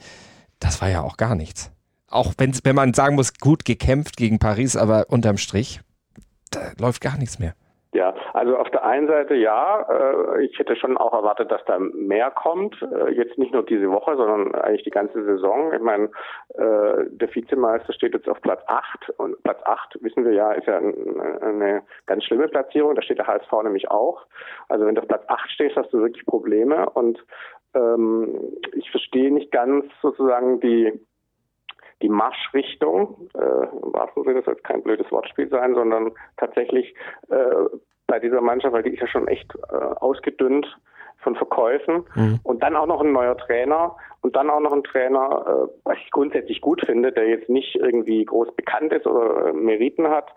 Das 0.59 0.81
war 0.81 0.89
ja 0.89 1.01
auch 1.01 1.17
gar 1.17 1.35
nichts. 1.35 1.71
Auch 2.09 2.33
wenn, 2.37 2.53
wenn 2.63 2.75
man 2.75 2.93
sagen 2.93 3.15
muss, 3.15 3.35
gut 3.35 3.63
gekämpft 3.65 4.17
gegen 4.17 4.39
Paris, 4.39 4.75
aber 4.75 5.05
unterm 5.09 5.37
Strich, 5.37 5.81
da 6.51 6.59
läuft 6.79 7.01
gar 7.01 7.17
nichts 7.17 7.39
mehr. 7.39 7.53
Also 8.33 8.57
auf 8.57 8.69
der 8.69 8.85
einen 8.85 9.07
Seite 9.07 9.35
ja, 9.35 9.85
äh, 9.89 10.45
ich 10.45 10.57
hätte 10.59 10.75
schon 10.75 10.97
auch 10.97 11.13
erwartet, 11.13 11.51
dass 11.51 11.63
da 11.65 11.79
mehr 11.79 12.31
kommt. 12.31 12.81
Äh, 12.81 13.11
jetzt 13.11 13.37
nicht 13.37 13.53
nur 13.53 13.63
diese 13.63 13.89
Woche, 13.91 14.15
sondern 14.15 14.53
eigentlich 14.55 14.83
die 14.83 14.89
ganze 14.89 15.23
Saison. 15.23 15.73
Ich 15.73 15.81
meine, 15.81 16.05
äh, 16.55 17.05
der 17.09 17.33
Vizemeister 17.33 17.93
steht 17.93 18.13
jetzt 18.13 18.29
auf 18.29 18.41
Platz 18.41 18.61
8 18.67 19.09
und 19.17 19.41
Platz 19.43 19.61
8, 19.63 19.97
wissen 20.01 20.25
wir 20.25 20.33
ja, 20.33 20.51
ist 20.51 20.67
ja 20.67 20.77
eine 20.77 21.83
ganz 22.05 22.23
schlimme 22.23 22.47
Platzierung. 22.47 22.95
Da 22.95 23.01
steht 23.01 23.17
der 23.17 23.27
HSV 23.27 23.51
nämlich 23.63 23.89
auch. 23.89 24.25
Also 24.67 24.85
wenn 24.85 24.95
du 24.95 25.01
auf 25.01 25.07
Platz 25.07 25.23
8 25.27 25.51
stehst, 25.51 25.75
hast 25.75 25.91
du 25.93 25.99
wirklich 25.99 26.25
Probleme 26.25 26.89
und 26.89 27.23
ähm, 27.73 28.35
ich 28.73 28.89
verstehe 28.91 29.31
nicht 29.31 29.51
ganz 29.51 29.85
sozusagen 30.01 30.59
die 30.59 30.99
die 32.01 32.09
Marschrichtung, 32.09 33.29
äh, 33.33 33.39
im 33.39 33.93
wahrsten 33.93 34.23
Sinne 34.23 34.41
soll 34.43 34.55
es 34.55 34.63
kein 34.63 34.83
blödes 34.83 35.11
Wortspiel 35.11 35.49
sein, 35.49 35.75
sondern 35.75 36.11
tatsächlich 36.37 36.95
äh, 37.29 37.65
bei 38.09 38.19
dieser 38.19 38.41
Mannschaft, 38.41 38.73
weil 38.73 38.83
die 38.83 38.93
ist 38.93 39.01
ja 39.01 39.07
schon 39.07 39.27
echt 39.27 39.53
äh, 39.71 39.75
ausgedünnt 39.75 40.67
von 41.21 41.35
Verkäufen 41.35 42.05
mhm. 42.15 42.39
und 42.43 42.63
dann 42.63 42.75
auch 42.75 42.85
noch 42.85 43.01
ein 43.01 43.11
neuer 43.11 43.37
Trainer 43.37 43.95
und 44.21 44.35
dann 44.35 44.49
auch 44.49 44.59
noch 44.59 44.73
ein 44.73 44.83
Trainer, 44.83 45.45
äh, 45.45 45.71
was 45.83 45.97
ich 45.97 46.11
grundsätzlich 46.11 46.61
gut 46.61 46.81
finde, 46.85 47.11
der 47.11 47.27
jetzt 47.27 47.49
nicht 47.49 47.75
irgendwie 47.75 48.25
groß 48.25 48.55
bekannt 48.55 48.93
ist 48.93 49.05
oder 49.05 49.47
äh, 49.47 49.53
Meriten 49.53 50.09
hat, 50.09 50.29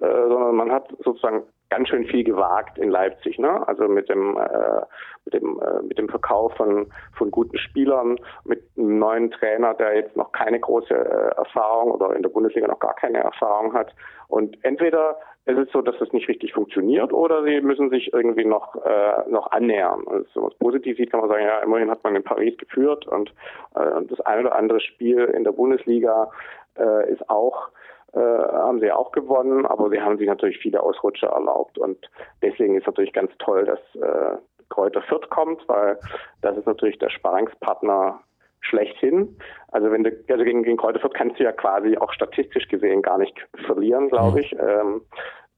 äh, 0.00 0.06
sondern 0.06 0.56
man 0.56 0.72
hat 0.72 0.88
sozusagen 1.04 1.42
ganz 1.68 1.88
schön 1.88 2.06
viel 2.06 2.22
gewagt 2.22 2.78
in 2.78 2.90
Leipzig, 2.90 3.38
ne? 3.38 3.66
Also 3.66 3.88
mit 3.88 4.08
dem 4.08 4.36
äh, 4.36 4.82
mit 5.24 5.34
dem 5.34 5.60
äh, 5.60 5.82
mit 5.82 5.98
dem 5.98 6.08
Verkauf 6.08 6.52
von 6.54 6.86
von 7.16 7.30
guten 7.30 7.58
Spielern, 7.58 8.18
mit 8.44 8.62
einem 8.76 8.98
neuen 8.98 9.30
Trainer, 9.30 9.74
der 9.74 9.96
jetzt 9.96 10.16
noch 10.16 10.32
keine 10.32 10.60
große 10.60 10.94
äh, 10.94 11.36
Erfahrung 11.36 11.90
oder 11.90 12.14
in 12.14 12.22
der 12.22 12.30
Bundesliga 12.30 12.68
noch 12.68 12.78
gar 12.78 12.94
keine 12.94 13.18
Erfahrung 13.18 13.72
hat. 13.72 13.94
Und 14.28 14.62
entweder 14.64 15.16
ist 15.46 15.58
es 15.58 15.72
so, 15.72 15.80
dass 15.80 16.00
es 16.00 16.12
nicht 16.12 16.28
richtig 16.28 16.52
funktioniert 16.52 17.12
oder 17.12 17.44
sie 17.44 17.60
müssen 17.60 17.88
sich 17.88 18.12
irgendwie 18.12 18.44
noch 18.44 18.74
äh, 18.84 19.28
noch 19.28 19.50
annähern. 19.52 20.02
Also 20.06 20.26
wenn 20.34 20.42
man 20.42 20.52
es 20.52 20.58
positiv 20.58 20.96
sieht, 20.96 21.10
kann 21.10 21.20
man 21.20 21.28
sagen, 21.28 21.44
ja, 21.44 21.60
immerhin 21.60 21.90
hat 21.90 22.02
man 22.02 22.16
in 22.16 22.24
Paris 22.24 22.56
geführt 22.58 23.06
und 23.06 23.30
äh, 23.76 24.02
das 24.08 24.20
eine 24.22 24.42
oder 24.42 24.56
andere 24.56 24.80
Spiel 24.80 25.24
in 25.24 25.44
der 25.44 25.52
Bundesliga 25.52 26.30
äh, 26.76 27.12
ist 27.12 27.30
auch 27.30 27.70
äh, 28.12 28.18
haben 28.18 28.80
sie 28.80 28.90
auch 28.90 29.12
gewonnen, 29.12 29.66
aber 29.66 29.88
sie 29.90 30.00
haben 30.00 30.18
sich 30.18 30.26
natürlich 30.26 30.58
viele 30.58 30.82
Ausrutscher 30.82 31.28
erlaubt 31.28 31.78
und 31.78 32.10
deswegen 32.42 32.76
ist 32.76 32.86
natürlich 32.86 33.12
ganz 33.12 33.30
toll, 33.38 33.64
dass 33.64 33.80
äh, 34.02 34.36
Kräuter 34.68 35.02
Fürth 35.02 35.30
kommt, 35.30 35.62
weil 35.68 35.98
das 36.42 36.56
ist 36.56 36.66
natürlich 36.66 36.98
der 36.98 37.10
Sparingspartner 37.10 38.20
schlechthin. 38.68 39.36
Also 39.68 39.90
wenn 39.90 40.04
du 40.04 40.10
also 40.28 40.44
gegen, 40.44 40.62
gegen 40.62 40.76
Kräuter 40.76 41.00
Fürth 41.00 41.14
kannst 41.14 41.38
du 41.38 41.44
ja 41.44 41.52
quasi 41.52 41.96
auch 41.96 42.12
statistisch 42.12 42.68
gesehen 42.68 43.02
gar 43.02 43.18
nicht 43.18 43.34
verlieren, 43.66 44.08
glaube 44.08 44.40
ich. 44.40 44.52
Ähm, 44.58 45.02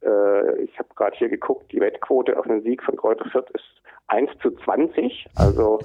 äh, 0.03 0.63
ich 0.63 0.79
habe 0.79 0.89
gerade 0.95 1.17
hier 1.17 1.29
geguckt, 1.29 1.73
die 1.73 1.81
Wettquote 1.81 2.39
auf 2.39 2.47
den 2.47 2.63
Sieg 2.63 2.83
von 2.83 2.97
Kräuter 2.97 3.29
Fürth 3.31 3.51
ist 3.51 3.78
1 4.09 4.31
zu 4.43 4.51
20. 4.51 5.27
Also 5.37 5.81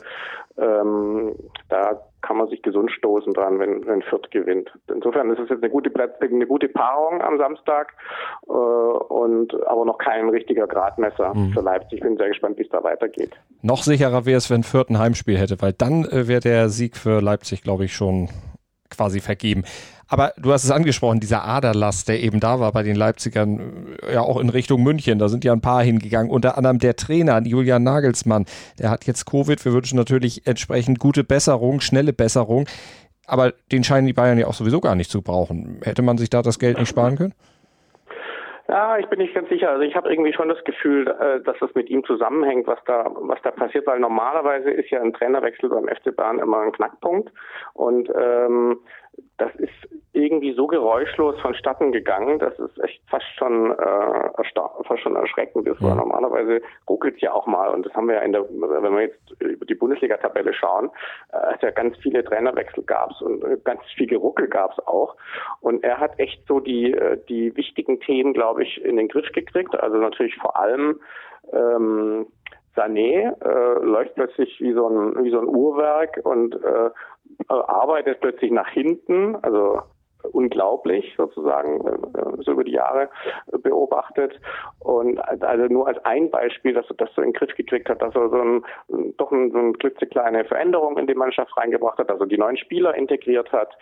ähm, 0.58 1.36
da 1.70 2.02
kann 2.22 2.38
man 2.38 2.48
sich 2.48 2.62
gesund 2.62 2.92
stoßen 2.92 3.34
dran, 3.34 3.60
wenn, 3.60 3.86
wenn 3.86 4.02
Fürth 4.04 4.30
gewinnt. 4.32 4.72
Insofern 4.88 5.30
ist 5.32 5.40
es 5.40 5.50
jetzt 5.50 5.64
eine 5.64 5.72
gute, 5.72 5.92
eine 6.22 6.48
gute 6.48 6.70
Paarung 6.70 7.22
am 7.22 7.38
Samstag 7.38 7.94
äh, 8.48 8.52
und 8.52 9.54
aber 9.68 9.86
noch 9.86 9.98
kein 9.98 10.30
richtiger 10.30 10.68
Gradmesser 10.68 11.34
mhm. 11.34 11.52
für 11.52 11.62
Leipzig. 11.62 12.00
Ich 12.00 12.02
bin 12.02 12.18
sehr 12.18 12.30
gespannt, 12.30 12.58
wie 12.58 12.64
es 12.64 12.70
da 12.70 12.84
weitergeht. 12.84 13.32
Noch 13.62 13.84
sicherer 13.84 14.26
wäre 14.26 14.38
es, 14.38 14.50
wenn 14.50 14.64
Fürth 14.64 14.90
ein 14.90 15.00
Heimspiel 15.00 15.38
hätte, 15.38 15.62
weil 15.62 15.74
dann 15.74 16.06
äh, 16.06 16.28
wäre 16.28 16.40
der 16.40 16.70
Sieg 16.70 16.98
für 16.98 17.20
Leipzig, 17.20 17.64
glaube 17.64 17.86
ich, 17.86 17.94
schon 17.94 18.30
quasi 18.96 19.20
vergeben. 19.20 19.64
Aber 20.08 20.34
du 20.38 20.52
hast 20.52 20.64
es 20.64 20.72
angesprochen, 20.72 21.20
dieser 21.20 21.44
Aderlass, 21.44 22.06
der 22.06 22.22
eben 22.22 22.40
da 22.40 22.60
war 22.60 22.72
bei 22.72 22.84
den 22.84 22.96
Leipzigern, 22.96 23.96
ja 24.12 24.22
auch 24.22 24.40
in 24.40 24.50
Richtung 24.50 24.84
München, 24.84 25.18
da 25.18 25.28
sind 25.28 25.44
ja 25.44 25.54
ein 25.54 25.62
paar 25.62 25.84
hingegangen, 25.84 26.32
unter 26.32 26.58
anderem 26.58 26.78
der 26.78 26.96
Trainer, 26.96 27.42
Julian 27.44 27.84
Nagelsmann, 27.84 28.46
der 28.78 28.90
hat 28.90 29.06
jetzt 29.06 29.26
Covid, 29.26 29.64
wir 29.66 29.74
wünschen 29.74 29.98
natürlich 29.98 30.46
entsprechend 30.46 31.00
gute 31.00 31.24
Besserung, 31.24 31.82
schnelle 31.82 32.14
Besserung, 32.14 32.68
aber 33.26 33.54
den 33.72 33.84
scheinen 33.84 34.06
die 34.06 34.14
Bayern 34.14 34.38
ja 34.38 34.48
auch 34.48 34.54
sowieso 34.54 34.82
gar 34.82 34.96
nicht 34.96 35.10
zu 35.10 35.22
brauchen. 35.22 35.80
Hätte 35.82 36.02
man 36.02 36.18
sich 36.18 36.30
da 36.30 36.42
das 36.42 36.60
Geld 36.60 36.78
nicht 36.78 36.90
sparen 36.90 37.16
können? 37.16 37.34
Ja, 38.74 38.98
ich 38.98 39.06
bin 39.06 39.20
nicht 39.20 39.36
ganz 39.36 39.50
sicher. 39.50 39.70
Also 39.70 39.84
ich 39.84 39.96
habe 39.96 40.10
irgendwie 40.10 40.34
schon 40.34 40.50
das 40.50 40.64
Gefühl, 40.64 41.08
äh, 41.08 41.42
dass 41.44 41.56
das 41.60 41.72
mit 41.76 41.92
ihm 41.92 42.04
zusammenhängt, 42.06 42.66
was 42.66 42.80
da, 42.86 43.06
was 43.14 43.40
da 43.44 43.52
passiert, 43.52 43.86
weil 43.86 44.00
normalerweise 44.00 44.72
ist 44.72 44.90
ja 44.90 45.00
ein 45.00 45.14
Trainerwechsel 45.14 45.70
beim 45.70 45.88
FC 45.88 46.16
Bayern 46.16 46.40
immer 46.40 46.62
ein 46.62 46.72
Knackpunkt. 46.72 47.32
Und 47.74 48.10
ähm, 48.20 48.80
das 49.38 49.54
ist 49.58 49.70
irgendwie 50.14 50.54
so 50.54 50.68
geräuschlos 50.68 51.40
vonstatten 51.42 51.92
gegangen, 51.92 52.38
dass 52.38 52.58
es 52.60 52.72
echt 52.84 53.02
fast 53.10 53.26
schon 53.38 53.72
äh, 53.72 54.30
fast 54.84 55.02
schon 55.02 55.16
erschreckend 55.16 55.68
ist, 55.68 55.82
weil 55.82 55.96
normalerweise 55.96 56.62
ruckelt 56.88 57.16
es 57.16 57.22
ja 57.22 57.34
auch 57.34 57.48
mal. 57.48 57.70
Und 57.70 57.86
das 57.86 57.94
haben 57.94 58.08
wir 58.08 58.16
ja 58.16 58.22
in 58.22 58.32
der, 58.32 58.44
wenn 58.44 58.94
wir 58.94 59.02
jetzt 59.02 59.42
über 59.42 59.66
die 59.66 59.74
Bundesliga-Tabelle 59.74 60.54
schauen, 60.54 60.92
äh, 61.32 61.56
es 61.56 61.62
ja 61.62 61.72
ganz 61.72 61.98
viele 61.98 62.24
Trainerwechsel 62.24 62.84
gab's 62.84 63.22
und 63.22 63.44
ganz 63.66 63.82
viel 63.96 64.08
Geruckel 64.08 64.48
gab's 64.48 64.78
auch. 64.86 65.16
Und 65.62 65.84
er 65.84 66.00
hat 66.00 66.20
echt 66.20 66.46
so 66.48 66.60
die 66.60 66.94
äh, 66.94 67.18
die 67.28 67.56
wichtigen 67.58 68.00
Themen, 68.00 68.34
glaube 68.34 68.64
ich, 68.64 68.84
in 68.86 68.98
den 68.98 69.08
Griff 69.08 69.32
gekriegt, 69.32 69.76
also 69.80 69.98
natürlich 69.98 70.36
vor 70.38 70.60
allem 70.60 71.00
ähm, 71.52 72.28
Sané 72.76 73.34
äh, 73.44 73.84
läuft 73.84 74.16
plötzlich 74.16 74.60
wie 74.60 74.74
so 74.74 74.88
ein 74.88 75.24
wie 75.24 75.32
so 75.32 75.40
ein 75.40 75.48
Uhrwerk 75.48 76.20
und 76.24 76.56
äh, 76.56 76.90
arbeitet 77.48 78.20
plötzlich 78.22 78.52
nach 78.52 78.70
hinten, 78.70 79.36
also 79.42 79.82
unglaublich 80.32 81.14
sozusagen 81.18 81.86
äh, 81.86 82.44
so 82.44 82.52
über 82.54 82.64
die 82.64 82.72
Jahre 82.72 83.10
beobachtet 83.62 84.40
und 84.80 85.20
also 85.20 85.66
nur 85.66 85.88
als 85.88 86.04
ein 86.06 86.30
Beispiel, 86.32 86.74
dass 86.74 86.90
er 86.90 86.96
das 86.96 87.10
so 87.16 87.22
in 87.22 87.30
den 87.30 87.34
Griff 87.34 87.56
gekriegt 87.56 87.90
hat, 87.90 88.02
dass 88.02 88.16
er 88.16 88.30
so 88.30 88.38
ein, 88.38 88.66
doch 89.18 89.32
ein, 89.32 89.52
so 89.52 89.58
eine 89.58 89.74
klitzekleine 89.74 90.46
Veränderung 90.46 90.98
in 90.98 91.08
die 91.08 91.16
Mannschaft 91.16 91.56
reingebracht 91.58 92.00
hat, 92.00 92.10
also 92.10 92.26
die 92.26 92.38
neuen 92.38 92.58
Spieler 92.58 92.96
integriert 92.96 93.52
hat 93.52 93.76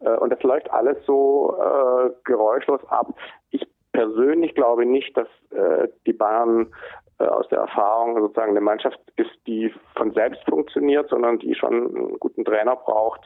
äh, 0.00 0.16
und 0.16 0.30
das 0.30 0.42
läuft 0.42 0.70
alles 0.70 0.96
so 1.06 1.56
äh, 1.58 2.10
geräuschlos 2.24 2.80
ab. 2.88 3.14
Ich 3.50 3.66
persönlich 3.92 4.54
glaube 4.54 4.84
nicht, 4.84 5.16
dass 5.16 5.28
äh, 5.50 5.88
die 6.06 6.12
Bayern 6.12 6.72
äh, 7.18 7.24
aus 7.26 7.48
der 7.48 7.58
Erfahrung 7.58 8.20
sozusagen 8.20 8.50
eine 8.50 8.60
Mannschaft 8.60 8.98
ist, 9.16 9.30
die 9.46 9.72
von 9.94 10.12
selbst 10.12 10.42
funktioniert, 10.48 11.08
sondern 11.08 11.38
die 11.38 11.54
schon 11.54 11.96
einen 11.96 12.18
guten 12.18 12.44
Trainer 12.44 12.74
braucht. 12.74 13.20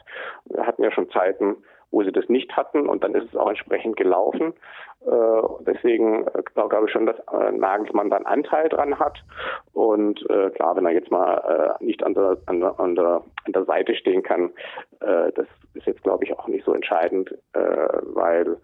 Wir 0.44 0.66
hatten 0.66 0.82
ja 0.82 0.92
schon 0.92 1.10
Zeiten, 1.10 1.56
wo 1.90 2.02
sie 2.02 2.12
das 2.12 2.28
nicht 2.28 2.56
hatten 2.56 2.88
und 2.88 3.02
dann 3.02 3.14
ist 3.14 3.28
es 3.28 3.36
auch 3.36 3.48
entsprechend 3.48 3.96
gelaufen. 3.96 4.52
Äh, 5.06 5.42
deswegen 5.60 6.26
äh, 6.26 6.42
glaube 6.54 6.86
ich 6.86 6.92
schon, 6.92 7.06
dass 7.06 7.18
äh, 7.32 7.52
Nagelsmann 7.52 8.10
dann 8.10 8.26
Anteil 8.26 8.68
dran 8.68 8.98
hat. 8.98 9.18
Und 9.72 10.28
äh, 10.28 10.50
klar, 10.50 10.76
wenn 10.76 10.86
er 10.86 10.92
jetzt 10.92 11.10
mal 11.10 11.76
äh, 11.80 11.84
nicht 11.84 12.02
an 12.02 12.14
der, 12.14 12.36
an, 12.46 12.60
der, 12.60 12.78
an, 12.78 12.94
der, 12.94 13.22
an 13.44 13.52
der 13.52 13.64
Seite 13.64 13.94
stehen 13.94 14.22
kann, 14.22 14.50
äh, 15.00 15.32
das 15.34 15.46
ist 15.74 15.86
jetzt 15.86 16.02
glaube 16.02 16.24
ich 16.24 16.38
auch 16.38 16.46
nicht 16.48 16.64
so 16.64 16.72
entscheidend, 16.72 17.32
äh, 17.54 17.60
weil 18.02 18.58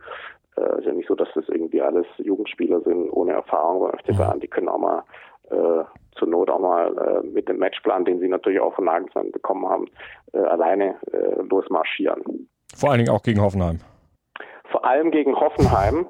äh, 0.57 0.79
ist 0.79 0.87
ja 0.87 0.93
nicht 0.93 1.09
so, 1.09 1.15
dass 1.15 1.29
das 1.35 1.49
irgendwie 1.49 1.81
alles 1.81 2.07
Jugendspieler 2.19 2.81
sind 2.81 3.11
ohne 3.11 3.33
Erfahrung 3.33 3.81
beim 3.81 3.99
FC 3.99 4.17
Bayern. 4.17 4.41
Die 4.41 4.49
können 4.49 4.69
auch 4.69 4.79
mal 4.79 5.03
äh, 5.51 5.85
zur 6.19 6.29
Not 6.29 6.51
auch 6.51 6.61
mal 6.61 6.97
äh, 6.97 7.27
mit 7.27 7.49
dem 7.49 7.59
Matchplan, 7.59 8.05
den 8.05 8.21
sie 8.21 8.29
natürlich 8.29 8.61
auch 8.61 8.75
von 8.75 8.85
Nagelsmann 8.85 9.33
bekommen 9.33 9.69
haben, 9.69 9.87
äh, 10.33 10.39
alleine 10.39 10.97
äh, 11.13 11.43
losmarschieren. 11.43 12.49
Vor 12.77 12.91
allen 12.91 12.99
Dingen 12.99 13.11
auch 13.11 13.23
gegen 13.23 13.41
Hoffenheim. 13.41 13.81
Vor 14.71 14.85
allem 14.85 15.11
gegen 15.11 15.39
Hoffenheim, 15.39 16.07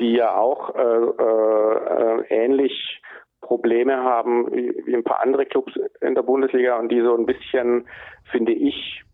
die 0.00 0.12
ja 0.12 0.36
auch 0.36 0.74
äh, 0.74 0.80
äh, 0.80 2.24
ähnlich 2.30 3.02
Probleme 3.40 4.02
haben 4.02 4.50
wie, 4.52 4.74
wie 4.84 4.94
ein 4.94 5.04
paar 5.04 5.20
andere 5.22 5.46
Clubs 5.46 5.72
in 6.00 6.14
der 6.14 6.22
Bundesliga 6.22 6.76
und 6.78 6.90
die 6.90 7.00
so 7.00 7.16
ein 7.16 7.26
bisschen, 7.26 7.86
finde 8.30 8.52
ich, 8.52 9.04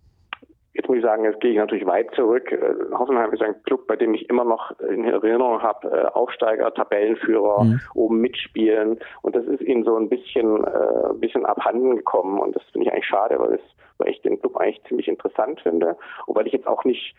Jetzt 0.74 0.88
muss 0.88 0.98
ich 0.98 1.04
sagen, 1.04 1.24
jetzt 1.24 1.40
gehe 1.40 1.52
ich 1.52 1.58
natürlich 1.58 1.86
weit 1.86 2.14
zurück. 2.14 2.50
Äh, 2.50 2.92
Hoffenheim 2.92 3.32
ist 3.32 3.42
ein 3.42 3.62
Club, 3.64 3.86
bei 3.86 3.96
dem 3.96 4.14
ich 4.14 4.28
immer 4.30 4.44
noch 4.44 4.78
in 4.80 5.04
Erinnerung 5.04 5.62
habe, 5.62 5.88
äh, 5.88 6.06
Aufsteiger, 6.06 6.72
Tabellenführer, 6.72 7.64
mhm. 7.64 7.80
oben 7.94 8.20
mitspielen. 8.20 8.98
Und 9.20 9.36
das 9.36 9.44
ist 9.46 9.60
ihnen 9.60 9.84
so 9.84 9.96
ein 9.96 10.08
bisschen, 10.08 10.64
äh, 10.64 11.10
ein 11.10 11.20
bisschen 11.20 11.44
abhanden 11.44 11.96
gekommen. 11.96 12.38
Und 12.38 12.56
das 12.56 12.62
finde 12.72 12.86
ich 12.86 12.92
eigentlich 12.92 13.06
schade, 13.06 13.38
weil, 13.38 13.54
es, 13.54 13.60
weil 13.98 14.08
ich 14.08 14.22
den 14.22 14.40
Club 14.40 14.56
eigentlich 14.56 14.82
ziemlich 14.84 15.08
interessant 15.08 15.60
finde. 15.60 15.96
Und 16.26 16.36
weil 16.36 16.46
ich 16.46 16.54
jetzt 16.54 16.66
auch 16.66 16.84
nicht, 16.84 17.14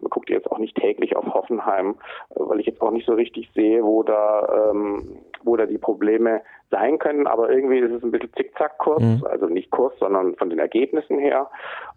man 0.00 0.10
guckt 0.10 0.30
jetzt 0.30 0.50
auch 0.50 0.58
nicht 0.58 0.76
täglich 0.76 1.16
auf 1.16 1.24
Hoffenheim, 1.32 1.96
weil 2.34 2.60
ich 2.60 2.66
jetzt 2.66 2.80
auch 2.80 2.90
nicht 2.90 3.06
so 3.06 3.14
richtig 3.14 3.50
sehe, 3.54 3.82
wo 3.84 4.02
da, 4.02 4.70
ähm, 4.70 5.18
wo 5.42 5.56
da 5.56 5.66
die 5.66 5.78
Probleme 5.78 6.42
sein 6.70 6.98
können, 6.98 7.26
aber 7.26 7.50
irgendwie 7.50 7.78
ist 7.78 7.92
es 7.92 8.02
ein 8.02 8.10
bisschen 8.10 8.32
Zickzackkurs, 8.34 9.02
mhm. 9.02 9.26
also 9.30 9.46
nicht 9.46 9.70
Kurs, 9.70 9.92
sondern 9.98 10.34
von 10.36 10.50
den 10.50 10.58
Ergebnissen 10.58 11.18
her. 11.18 11.50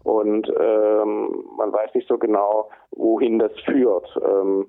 Und 0.04 0.48
ähm, 0.48 1.44
man 1.56 1.72
weiß 1.72 1.94
nicht 1.94 2.08
so 2.08 2.18
genau, 2.18 2.70
wohin 2.92 3.38
das 3.38 3.52
führt, 3.60 4.08
ähm, 4.24 4.66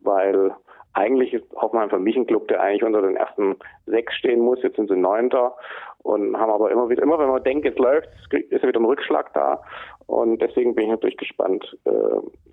weil 0.00 0.52
eigentlich 0.94 1.32
ist 1.32 1.44
Hoffenheim 1.54 1.90
für 1.90 1.98
mich 1.98 2.16
ein 2.16 2.26
Club, 2.26 2.48
der 2.48 2.60
eigentlich 2.60 2.82
unter 2.82 3.02
den 3.02 3.16
ersten 3.16 3.56
sechs 3.86 4.14
stehen 4.14 4.40
muss. 4.40 4.62
Jetzt 4.62 4.76
sind 4.76 4.88
sie 4.88 4.96
Neunter 4.96 5.54
und 6.02 6.36
haben 6.36 6.50
aber 6.50 6.70
immer 6.70 6.88
wieder, 6.88 7.02
immer 7.02 7.18
wenn 7.18 7.28
man 7.28 7.42
denkt, 7.44 7.66
es 7.66 7.76
läuft, 7.78 8.08
ist 8.32 8.66
wieder 8.66 8.80
ein 8.80 8.84
Rückschlag 8.84 9.32
da. 9.34 9.62
Und 10.08 10.40
deswegen 10.40 10.74
bin 10.74 10.84
ich 10.84 10.90
natürlich 10.90 11.18
gespannt 11.18 11.76
äh, 11.84 11.90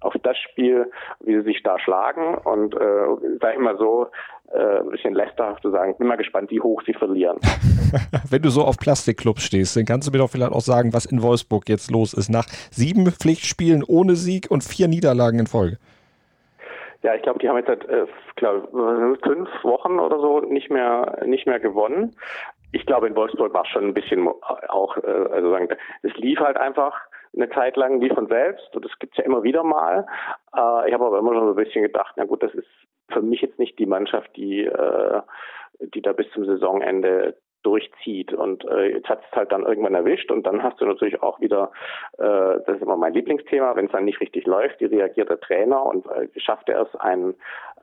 auf 0.02 0.14
das 0.24 0.38
Spiel, 0.38 0.92
wie 1.22 1.36
sie 1.38 1.44
sich 1.44 1.64
da 1.64 1.80
schlagen. 1.80 2.36
Und 2.44 2.76
äh, 2.76 3.38
sag 3.42 3.54
ich 3.54 3.60
mal 3.60 3.78
so, 3.78 4.08
äh, 4.52 4.82
ein 4.82 4.90
bisschen 4.90 5.14
lästerhaft 5.16 5.62
zu 5.62 5.72
sagen, 5.72 5.98
bin 5.98 6.08
mal 6.08 6.18
gespannt, 6.18 6.52
wie 6.52 6.60
hoch 6.60 6.84
sie 6.86 6.94
verlieren. 6.94 7.40
Wenn 8.30 8.42
du 8.42 8.50
so 8.50 8.62
auf 8.62 8.78
Plastikclubs 8.78 9.42
stehst, 9.44 9.78
dann 9.78 9.86
kannst 9.86 10.06
du 10.06 10.12
mir 10.12 10.18
doch 10.18 10.30
vielleicht 10.30 10.52
auch 10.52 10.60
sagen, 10.60 10.94
was 10.94 11.06
in 11.06 11.22
Wolfsburg 11.22 11.70
jetzt 11.70 11.90
los 11.92 12.14
ist. 12.14 12.30
Nach 12.30 12.46
sieben 12.72 13.06
Pflichtspielen 13.08 13.86
ohne 13.88 14.16
Sieg 14.16 14.52
und 14.52 14.62
vier 14.62 14.90
Niederlagen 14.90 15.40
in 15.40 15.48
Folge. 15.48 15.78
Ja, 17.04 17.16
ich 17.16 17.22
glaube, 17.22 17.40
die 17.40 17.48
haben 17.48 17.58
jetzt 17.58 17.68
seit 17.68 17.88
äh, 17.88 18.06
glaub, 18.36 18.70
fünf 19.24 19.48
Wochen 19.64 20.00
oder 20.00 20.20
so 20.20 20.42
nicht 20.42 20.70
mehr 20.70 21.24
nicht 21.26 21.48
mehr 21.48 21.62
gewonnen. 21.62 22.16
Ich 22.74 22.86
glaube, 22.86 23.08
in 23.08 23.16
Wolfsburg 23.16 23.54
war 23.54 23.64
es 23.64 23.70
schon 23.70 23.86
ein 23.86 23.94
bisschen 23.94 24.28
auch, 24.68 24.98
äh, 24.98 25.30
also 25.32 25.52
sagen, 25.52 25.70
es 26.02 26.14
lief 26.16 26.40
halt 26.40 26.58
einfach 26.58 27.00
eine 27.36 27.50
Zeit 27.50 27.75
lang 27.75 28.01
wie 28.01 28.10
von 28.10 28.27
selbst 28.27 28.75
und 28.75 28.86
das 28.86 28.98
gibt's 29.00 29.18
ja 29.18 29.24
immer 29.24 29.44
wieder 29.44 29.63
mal. 29.63 30.06
Äh, 30.56 30.88
ich 30.88 30.94
habe 30.94 31.06
aber 31.06 31.20
immer 31.20 31.34
schon 31.34 31.46
so 31.46 31.54
ein 31.54 31.63
bisschen 31.63 31.84
gedacht, 31.84 32.13
na 32.18 32.25
gut, 32.25 32.44
das 32.44 32.54
ist 32.54 32.68
für 33.10 33.22
mich 33.22 33.42
jetzt 33.42 33.60
nicht 33.60 33.77
die 33.80 33.86
Mannschaft, 33.86 34.36
die, 34.36 34.65
äh, 34.65 35.22
die 35.80 36.01
da 36.01 36.13
bis 36.13 36.30
zum 36.32 36.46
Saisonende 36.46 37.36
durchzieht. 37.65 38.32
Und 38.32 38.63
äh, 38.65 38.94
jetzt 38.94 39.10
hat 39.10 39.22
es 39.25 39.36
halt 39.36 39.51
dann 39.51 39.63
irgendwann 39.63 39.96
erwischt 39.96 40.32
und 40.32 40.46
dann 40.46 40.62
hast 40.62 40.80
du 40.80 40.86
natürlich 40.86 41.22
auch 41.24 41.39
wieder, 41.42 41.72
äh, 42.18 42.62
das 42.65 42.75
ist 42.75 42.84
immer 42.84 42.96
mein 42.96 43.13
Lieblingsthema, 43.13 43.75
wenn 43.75 43.88
es 43.88 43.92
dann 43.92 44.06
nicht 44.06 44.22
richtig 44.22 44.46
läuft, 44.46 44.80
wie 44.80 44.86
reagiert 44.86 45.30
der 45.30 45.39
Trainer 45.39 45.84
und 45.84 46.06
äh, 46.06 46.27
schafft 46.39 46.70
er 46.70 46.84
es, 46.84 46.96
ein, 47.00 47.34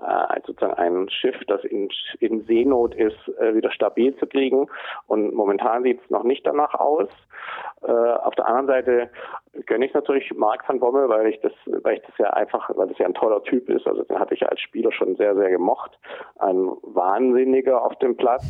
äh, 0.01 0.41
sozusagen 0.47 0.75
ein 0.75 1.11
Schiff, 1.11 1.37
das 1.49 1.65
in, 1.65 1.89
in 2.21 2.45
Seenot 2.45 2.95
ist, 2.95 3.19
äh, 3.41 3.55
wieder 3.55 3.73
stabil 3.73 4.15
zu 4.17 4.27
kriegen. 4.27 4.69
Und 5.09 5.35
momentan 5.35 5.83
sieht 5.83 6.01
es 6.03 6.11
noch 6.11 6.23
nicht 6.23 6.47
danach 6.47 6.75
aus. 6.75 7.09
Äh, 7.87 7.91
auf 7.91 8.35
der 8.35 8.47
anderen 8.47 8.67
Seite 8.67 9.11
gönne 9.67 9.87
ich 9.87 9.95
natürlich 9.95 10.33
Marc 10.35 10.69
van 10.69 10.81
Bommel, 10.81 11.09
weil 11.09 11.27
ich 11.27 11.41
das, 11.41 11.53
weil 11.67 11.97
ich 11.97 12.03
das 12.03 12.17
ja 12.19 12.31
einfach, 12.31 12.71
weil 12.77 12.89
das 12.89 12.99
ja 12.99 13.07
ein 13.07 13.15
toller 13.15 13.43
Typ 13.43 13.69
ist. 13.69 13.87
Also 13.87 14.05
den 14.05 14.19
hatte 14.19 14.35
ich 14.35 14.41
ja 14.41 14.49
als 14.49 14.61
Spieler 14.61 14.93
schon 14.93 15.17
sehr, 15.17 15.35
sehr 15.35 15.51
gemocht. 15.51 15.99
Ein 16.39 16.71
Wahnsinniger 16.83 17.85
auf 17.85 17.97
dem 17.99 18.17
Platz, 18.17 18.45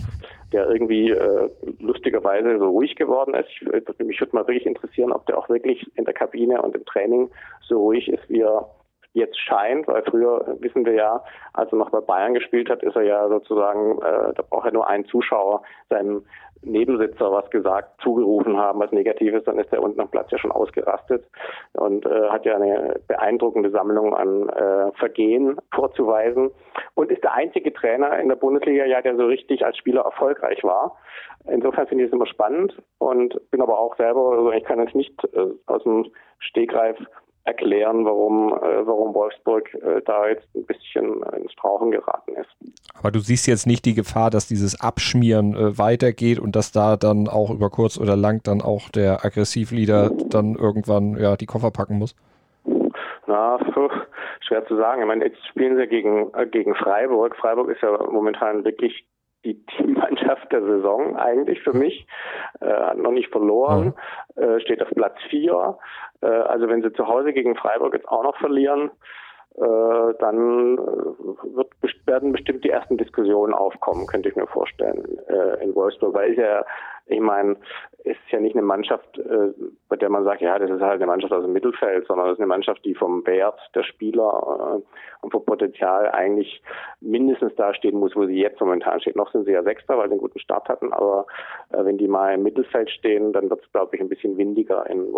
der 0.53 0.69
irgendwie 0.69 1.11
äh, 1.11 1.51
lustigerweise 1.81 2.59
so 2.59 2.69
ruhig 2.69 2.95
geworden 2.97 3.35
ist. 3.35 3.49
Ich, 3.49 3.63
mich 3.99 4.21
würde 4.21 4.37
mal 4.37 4.47
wirklich 4.47 4.67
interessieren, 4.67 5.13
ob 5.13 5.27
der 5.27 5.39
auch 5.39 5.49
wirklich 5.49 5.91
in 5.97 6.05
der 6.05 6.15
Kabine 6.15 6.61
und 6.63 6.75
im 6.75 6.85
Training 6.85 7.31
so 7.63 7.79
ruhig 7.79 8.09
ist, 8.09 8.29
wie 8.29 8.41
er 8.41 8.69
jetzt 9.13 9.39
scheint, 9.39 9.87
weil 9.89 10.03
früher 10.05 10.57
wissen 10.61 10.85
wir 10.85 10.95
ja, 10.95 11.23
als 11.53 11.71
er 11.73 11.79
noch 11.79 11.91
bei 11.91 12.01
Bayern 12.01 12.35
gespielt 12.35 12.71
hat, 12.71 12.83
ist 12.83 12.97
er 12.97 13.03
ja 13.03 13.29
sozusagen, 13.29 13.99
äh, 13.99 14.33
da 14.35 14.43
braucht 14.49 14.67
er 14.67 14.73
nur 14.73 14.89
einen 14.89 15.05
Zuschauer 15.07 15.63
seinem 15.91 16.25
Nebensitzer 16.65 17.33
was 17.33 17.51
gesagt, 17.51 18.01
zugerufen 18.03 18.57
haben, 18.57 18.79
was 18.81 18.93
Negatives, 18.93 19.45
dann 19.45 19.59
ist 19.59 19.73
er 19.73 19.83
unten 19.83 20.01
am 20.01 20.09
Platz 20.09 20.31
ja 20.31 20.39
schon 20.39 20.53
ausgerastet 20.53 21.25
und 21.73 22.07
äh, 22.07 22.29
hat 22.29 22.45
ja 22.45 22.55
eine 22.55 23.01
beeindruckende 23.09 23.71
Sammlung 23.71 24.15
an 24.15 24.49
äh, 24.49 24.93
Vergehen 24.93 25.57
vorzuweisen 25.75 26.51
und 26.95 27.11
ist 27.11 27.25
der 27.25 27.35
einzige 27.35 27.73
Trainer 27.73 28.19
in 28.19 28.29
der 28.29 28.37
Bundesliga, 28.37 28.85
ja, 28.85 29.03
der 29.03 29.17
so 29.17 29.27
richtig 29.27 29.65
als 29.65 29.77
Spieler 29.77 30.03
erfolgreich 30.03 30.63
war. 30.63 30.97
Insofern 31.49 31.89
finde 31.89 32.05
ich 32.05 32.09
es 32.09 32.15
immer 32.15 32.27
spannend 32.27 32.81
und 32.99 33.41
bin 33.51 33.61
aber 33.61 33.79
auch 33.79 33.97
selber, 33.97 34.33
also 34.33 34.53
ich 34.53 34.65
kann 34.65 34.81
jetzt 34.81 34.95
nicht 34.95 35.13
äh, 35.35 35.47
aus 35.67 35.83
dem 35.83 36.13
Stegreif 36.39 36.97
erklären, 37.45 38.05
warum, 38.05 38.53
äh, 38.53 38.87
warum 38.87 39.15
Wolfsburg 39.15 39.75
äh, 39.75 40.01
da 40.05 40.29
jetzt 40.29 40.47
ein 40.55 40.65
bisschen 40.65 41.23
ins 41.35 41.53
Strauchen 41.53 41.91
geraten 41.91 42.35
ist. 42.37 42.51
Aber 42.99 43.11
du 43.11 43.19
siehst 43.19 43.47
jetzt 43.47 43.67
nicht 43.67 43.85
die 43.85 43.95
Gefahr, 43.95 44.31
dass 44.31 44.47
dieses 44.47 44.81
Abschmieren 44.81 45.55
äh, 45.55 45.79
weitergeht 45.79 46.39
und 46.39 46.55
dass 46.55 46.73
da 46.73 46.97
dann 46.97 47.29
auch 47.29 47.51
über 47.51 47.71
kurz 47.71 47.99
oder 47.99 48.17
lang 48.17 48.43
dann 48.45 48.61
auch 48.61 48.89
der 48.91 49.25
Aggressivleader 49.25 50.11
dann 50.31 50.55
irgendwann 50.55 51.17
ja 51.17 51.37
die 51.37 51.47
Koffer 51.47 51.71
packen 51.71 51.99
muss? 51.99 52.15
Na, 53.27 53.59
schwer 54.53 54.67
zu 54.67 54.77
sagen. 54.77 55.01
Ich 55.01 55.07
meine, 55.07 55.25
jetzt 55.25 55.45
spielen 55.49 55.77
sie 55.77 55.87
gegen, 55.87 56.33
äh, 56.35 56.47
gegen 56.47 56.75
Freiburg. 56.75 57.37
Freiburg 57.37 57.71
ist 57.71 57.83
ja 57.83 57.91
momentan 58.11 58.65
wirklich 58.65 59.07
die 59.45 59.65
Teammannschaft 59.67 60.53
der 60.53 60.63
Saison 60.63 61.17
eigentlich 61.17 61.61
für 61.63 61.73
mich. 61.73 62.07
Äh, 62.61 62.67
hat 62.67 62.99
noch 62.99 63.11
nicht 63.11 63.31
verloren, 63.31 63.95
mhm. 64.37 64.43
äh, 64.43 64.61
steht 64.61 64.83
auf 64.83 64.91
Platz 64.91 65.17
4. 65.31 65.79
Äh, 66.23 66.27
also 66.27 66.69
wenn 66.69 66.83
sie 66.83 66.93
zu 66.93 67.07
Hause 67.07 67.33
gegen 67.33 67.57
Freiburg 67.57 67.95
jetzt 67.95 68.09
auch 68.09 68.23
noch 68.23 68.37
verlieren, 68.39 68.91
äh, 69.57 70.15
dann 70.19 70.79
äh, 70.79 71.57
wird, 71.57 71.69
werden 72.07 72.33
bestimmt 72.33 72.65
die 72.65 72.71
ersten 72.71 72.97
Diskussionen 72.97 73.53
aufkommen, 73.53 74.07
könnte 74.07 74.31
ich 74.31 74.37
mir 74.37 74.47
vorstellen, 74.47 75.19
äh, 75.29 75.63
in 75.63 75.75
Wolfsburg. 75.75 76.15
Weil 76.15 76.31
ist 76.31 76.39
ja, 76.39 76.65
ich 77.07 77.21
meine, 77.21 77.57
ist 78.05 78.19
ja 78.31 78.41
nicht 78.41 78.57
eine 78.57 78.65
Mannschaft, 78.65 79.19
äh, 79.19 79.53
bei 79.91 79.97
der 79.97 80.09
man 80.09 80.25
sagt, 80.25 80.41
ja, 80.41 80.59
das 80.59 80.71
ist 80.71 80.81
halt 80.81 80.95
eine 80.95 81.07
Mannschaft 81.07 81.35
aus 81.35 81.45
dem 81.45 81.53
Mittelfeld, 81.53 82.07
sondern 82.07 82.29
das 82.29 82.37
ist 82.37 82.41
eine 82.41 82.47
Mannschaft, 82.47 82.83
die 82.87 82.95
vom 82.95 83.27
Wert 83.27 83.61
der 83.75 83.83
Spieler 83.83 84.81
und 85.21 85.31
vom 85.31 85.45
Potenzial 85.45 86.11
eigentlich 86.11 86.63
mindestens 87.01 87.55
da 87.57 87.75
stehen 87.75 87.99
muss, 87.99 88.17
wo 88.17 88.25
sie 88.25 88.41
jetzt 88.41 88.59
momentan 88.59 89.03
steht. 89.03 89.17
Noch 89.17 89.31
sind 89.33 89.45
sie 89.45 89.53
ja 89.53 89.63
Sechster, 89.63 89.99
weil 89.99 90.09
sie 90.09 90.13
einen 90.13 90.23
guten 90.23 90.41
Start 90.41 90.67
hatten, 90.71 90.95
aber 90.95 91.27
wenn 91.71 91.99
die 91.99 92.09
mal 92.09 92.33
im 92.35 92.43
Mittelfeld 92.43 92.91
stehen, 92.91 93.35
dann 93.35 93.51
wird 93.51 93.63
es, 93.63 93.73
glaube 93.73 93.95
ich, 93.95 94.01
ein 94.01 94.09
bisschen 94.09 94.39
windiger 94.39 94.89
in 94.89 95.11
mhm. 95.11 95.13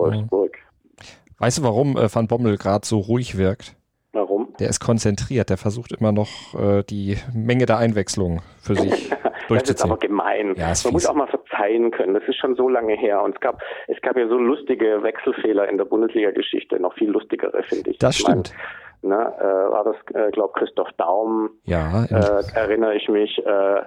Weißt 1.39 1.59
du, 1.59 1.63
warum 1.63 1.97
äh, 1.97 2.13
Van 2.15 2.29
Bommel 2.29 2.57
gerade 2.57 2.87
so 2.87 2.99
ruhig 2.99 3.37
wirkt? 3.37 3.77
Warum? 4.13 4.55
Der 4.61 4.69
ist 4.69 4.81
konzentriert, 4.81 5.51
der 5.51 5.57
versucht 5.57 5.93
immer 5.93 6.13
noch 6.13 6.55
äh, 6.55 6.83
die 6.85 7.19
Menge 7.35 7.67
der 7.67 7.79
Einwechslung 7.79 8.43
für 8.61 8.77
sich 8.77 9.11
durchzuziehen. 9.49 9.49
das 9.49 9.71
ist 9.71 9.85
aber 9.85 9.99
gemein. 9.99 10.55
Ja, 10.57 10.73
Man 10.85 10.93
muss 10.93 11.07
auch 11.07 11.15
mal 11.15 11.27
verzeihen 11.27 11.91
können. 11.91 12.15
Das 12.15 12.23
ist 12.29 12.37
schon 12.37 12.55
so 12.55 12.69
lange 12.69 12.95
her. 12.95 13.23
Und 13.23 13.35
es 13.35 13.41
gab, 13.41 13.61
es 13.89 14.01
gab 14.03 14.17
ja 14.17 14.29
so 14.29 14.39
lustige 14.39 15.03
Wechselfehler 15.03 15.69
in 15.69 15.79
der 15.79 15.85
Bundesliga-Geschichte, 15.85 16.79
noch 16.79 16.95
viel 16.95 17.11
lustigere, 17.11 17.63
finde 17.65 17.91
ich. 17.91 17.99
Das 17.99 18.15
ich 18.15 18.23
stimmt. 18.23 18.53
Mein, 19.03 19.19
ne, 19.19 19.35
äh, 19.39 19.73
war 19.73 19.85
das, 19.85 19.97
äh, 20.15 20.31
glaube 20.31 20.53
Christoph 20.59 20.91
Daum, 20.97 21.51
ja, 21.65 22.05
äh, 22.05 22.43
erinnere 22.55 22.95
ich 22.95 23.09
mich, 23.09 23.39
äh, 23.45 23.83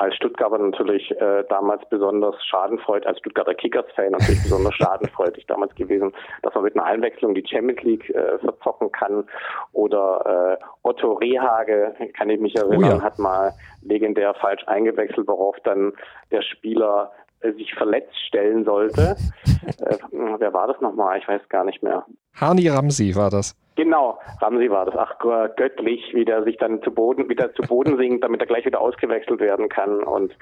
als 0.00 0.16
Stuttgarter 0.16 0.56
natürlich 0.56 1.10
äh, 1.20 1.44
damals 1.50 1.86
besonders 1.90 2.34
schadenfreudig, 2.46 3.06
als 3.06 3.18
Stuttgarter 3.18 3.54
Kickers-Fan 3.54 4.12
natürlich 4.12 4.42
besonders 4.42 4.74
schadenfreudig 4.74 5.44
damals 5.46 5.74
gewesen, 5.74 6.12
dass 6.42 6.54
man 6.54 6.64
mit 6.64 6.74
einer 6.74 6.86
Einwechslung 6.86 7.34
die 7.34 7.46
Champions 7.46 7.82
League 7.82 8.08
äh, 8.08 8.38
verzocken 8.38 8.90
kann. 8.92 9.24
Oder 9.72 10.58
äh, 10.58 10.64
Otto 10.82 11.12
Rehage, 11.12 11.94
kann 12.16 12.30
ich 12.30 12.40
mich 12.40 12.56
erinnern, 12.56 12.94
oh 12.94 12.96
ja. 12.96 13.02
hat 13.02 13.18
mal 13.18 13.52
legendär 13.82 14.32
falsch 14.34 14.62
eingewechselt, 14.66 15.28
worauf 15.28 15.56
dann 15.64 15.92
der 16.30 16.40
Spieler 16.40 17.12
äh, 17.40 17.52
sich 17.52 17.74
verletzt 17.74 18.16
stellen 18.26 18.64
sollte. 18.64 19.16
äh, 19.80 19.96
wer 20.38 20.52
war 20.54 20.66
das 20.66 20.80
nochmal? 20.80 21.18
Ich 21.18 21.28
weiß 21.28 21.46
gar 21.50 21.64
nicht 21.64 21.82
mehr. 21.82 22.06
Hani 22.34 22.68
Ramsi 22.68 23.14
war 23.16 23.30
das. 23.30 23.56
Genau, 23.76 24.18
Ramsi 24.42 24.68
war 24.70 24.84
das. 24.84 24.94
Ach, 24.96 25.18
göttlich, 25.56 26.02
wie 26.12 26.26
der 26.26 26.42
sich 26.44 26.58
dann 26.58 26.82
zu 26.82 26.90
Boden, 26.90 27.30
wieder 27.30 27.54
zu 27.54 27.62
Boden 27.62 27.96
sinkt, 27.96 28.22
damit 28.22 28.40
er 28.40 28.46
gleich 28.46 28.66
wieder 28.66 28.80
ausgewechselt 28.80 29.40
werden 29.40 29.70
kann. 29.70 30.02
Und 30.02 30.32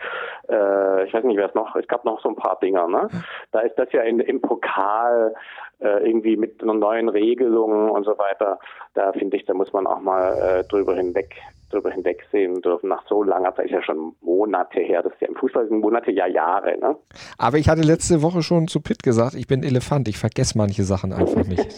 äh, 0.48 1.04
ich 1.04 1.14
weiß 1.14 1.22
nicht, 1.22 1.36
wer 1.36 1.48
es 1.48 1.54
noch, 1.54 1.76
es 1.76 1.86
gab 1.86 2.04
noch 2.04 2.20
so 2.20 2.30
ein 2.30 2.36
paar 2.36 2.58
Dinger, 2.60 2.88
ne? 2.88 3.08
Da 3.52 3.60
ist 3.60 3.78
das 3.78 3.92
ja 3.92 4.02
in, 4.02 4.18
im 4.18 4.40
Pokal 4.40 5.34
äh, 5.78 6.08
irgendwie 6.08 6.36
mit 6.36 6.60
einer 6.62 6.74
neuen 6.74 7.08
Regelung 7.08 7.90
und 7.90 8.04
so 8.04 8.18
weiter. 8.18 8.58
Da 8.94 9.12
finde 9.12 9.36
ich, 9.36 9.44
da 9.44 9.54
muss 9.54 9.72
man 9.72 9.86
auch 9.86 10.00
mal 10.00 10.32
äh, 10.34 10.64
drüber 10.64 10.96
hinweg 10.96 11.36
drüber 11.70 11.90
hinwegsehen 11.90 12.60
dürfen. 12.62 12.88
Nach 12.88 13.06
so 13.08 13.22
langer 13.22 13.54
Zeit 13.54 13.66
ist 13.66 13.72
ja 13.72 13.82
schon 13.82 14.14
Monate 14.22 14.80
her. 14.80 15.02
Das 15.02 15.12
ist 15.12 15.20
ja 15.20 15.28
im 15.28 15.36
Fußball 15.36 15.68
sind 15.68 15.80
Monate, 15.80 16.10
ja 16.10 16.26
Jahre. 16.26 16.78
Ne? 16.78 16.96
Aber 17.36 17.58
ich 17.58 17.68
hatte 17.68 17.82
letzte 17.82 18.22
Woche 18.22 18.42
schon 18.42 18.68
zu 18.68 18.80
Pitt 18.80 19.02
gesagt, 19.02 19.34
ich 19.34 19.46
bin 19.46 19.62
Elefant. 19.62 20.08
Ich 20.08 20.18
vergesse 20.18 20.56
manche 20.56 20.84
Sachen 20.84 21.12
einfach 21.12 21.46
nicht. 21.46 21.77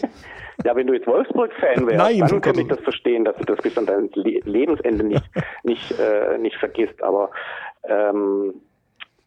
Ja, 0.63 0.75
wenn 0.75 0.87
du 0.87 0.93
jetzt 0.93 1.07
Wolfsburg-Fan 1.07 1.87
wärst, 1.87 1.97
Nein, 1.97 2.19
dann 2.19 2.41
könnte 2.41 2.61
ich 2.61 2.67
das 2.67 2.79
verstehen, 2.81 3.25
dass 3.25 3.35
du 3.37 3.45
das 3.45 3.57
bis 3.57 3.77
an 3.77 3.85
dein 3.85 4.09
Lebensende 4.13 5.03
nicht, 5.03 5.23
nicht, 5.63 5.91
äh, 5.99 6.37
nicht 6.37 6.55
vergisst. 6.57 7.01
Aber 7.01 7.31
ähm, 7.83 8.53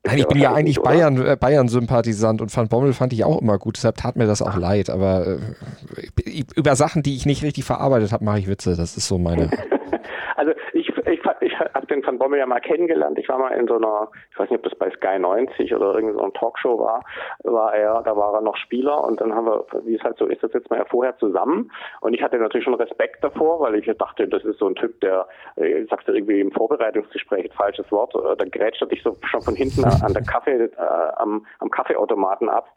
Nein, 0.07 0.19
ich 0.19 0.29
bin 0.29 0.39
ja 0.39 0.53
eigentlich 0.53 0.81
Bayern, 0.81 1.27
äh, 1.27 1.37
Bayern-Sympathisant 1.39 2.43
und 2.43 2.55
Van 2.55 2.69
Bommel 2.69 2.93
fand 2.93 3.13
ich 3.15 3.25
auch 3.25 3.41
immer 3.41 3.59
gut, 3.59 3.77
deshalb 3.77 3.97
tat 3.97 4.17
mir 4.17 4.27
das 4.27 4.43
auch 4.43 4.57
leid. 4.57 4.91
Aber 4.91 5.27
äh, 5.27 6.45
über 6.55 6.77
Sachen, 6.77 7.03
die 7.03 7.17
ich 7.17 7.25
nicht 7.25 7.43
richtig 7.43 7.65
verarbeitet 7.65 8.13
habe, 8.13 8.25
mache 8.25 8.39
ich 8.39 8.47
Witze. 8.47 8.77
Das 8.77 8.97
ist 8.97 9.09
so 9.09 9.19
meine. 9.19 9.51
also 10.37 10.53
ich, 10.73 10.88
ich, 10.88 11.20
ich 11.40 11.59
habe 11.59 11.87
den 11.87 12.05
Van 12.07 12.18
Bommel 12.18 12.38
ja 12.38 12.47
mal 12.47 12.61
kennengelernt. 12.61 13.18
Ich 13.18 13.29
war 13.29 13.38
mal 13.38 13.51
in 13.51 13.66
so 13.66 13.77
einer, 13.77 14.09
ich 14.31 14.38
weiß 14.38 14.51
nicht, 14.51 14.59
ob 14.59 14.64
das 14.64 14.79
bei 14.79 14.90
Sky 14.90 15.18
90 15.18 15.75
oder 15.75 15.94
irgendeiner 15.94 16.25
so 16.25 16.31
Talkshow 16.31 16.79
war, 16.79 17.03
war 17.44 17.75
er, 17.75 18.03
da 18.03 18.16
war 18.16 18.35
er 18.35 18.40
noch 18.40 18.57
Spieler 18.57 19.05
und 19.05 19.20
dann 19.20 19.35
haben 19.35 19.47
wir, 19.47 19.64
wie 19.85 19.94
es 19.94 20.03
halt 20.03 20.18
so 20.18 20.27
ist, 20.27 20.42
das 20.42 20.53
jetzt 20.53 20.70
mal 20.70 20.79
ja 20.79 20.85
vorher 20.85 21.16
zusammen. 21.18 21.70
Und 22.01 22.14
ich 22.14 22.23
hatte 22.23 22.38
natürlich 22.38 22.64
schon 22.64 22.75
Respekt 22.75 23.23
davor, 23.23 23.61
weil 23.61 23.75
ich 23.77 23.90
dachte, 23.99 24.29
das 24.29 24.44
ist 24.44 24.59
so 24.59 24.66
ein 24.66 24.75
Typ, 24.75 25.01
der, 25.01 25.27
äh, 25.57 25.85
sagst 25.85 26.09
du 26.09 26.12
irgendwie 26.12 26.40
im 26.40 26.53
Vorbereitungsgespräch, 26.53 27.53
falsches 27.55 27.90
Wort, 27.90 28.14
äh, 28.14 28.37
da 28.37 28.44
grätscht 28.44 28.83
er 28.83 28.88
dich 28.88 29.03
so 29.03 29.16
schon 29.23 29.42
von 29.42 29.55
hinten 29.55 29.85
an 29.85 30.12
der 30.12 30.23
Kaffee, 30.23 30.64
äh, 30.64 30.70
am, 31.16 31.47
am 31.61 31.70
Kaffeeautomaten 31.70 32.49
ab. 32.49 32.68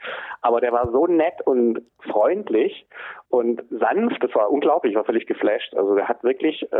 Aber 0.41 0.61
der 0.61 0.71
war 0.71 0.89
so 0.91 1.07
nett 1.07 1.41
und 1.45 1.81
freundlich 2.09 2.87
und 3.29 3.61
sanft, 3.69 4.23
das 4.23 4.33
war 4.35 4.49
unglaublich, 4.49 4.91
ich 4.91 4.97
war 4.97 5.03
völlig 5.03 5.27
geflasht. 5.27 5.75
Also 5.75 5.95
der 5.95 6.07
hat 6.07 6.23
wirklich 6.23 6.71
äh, 6.71 6.75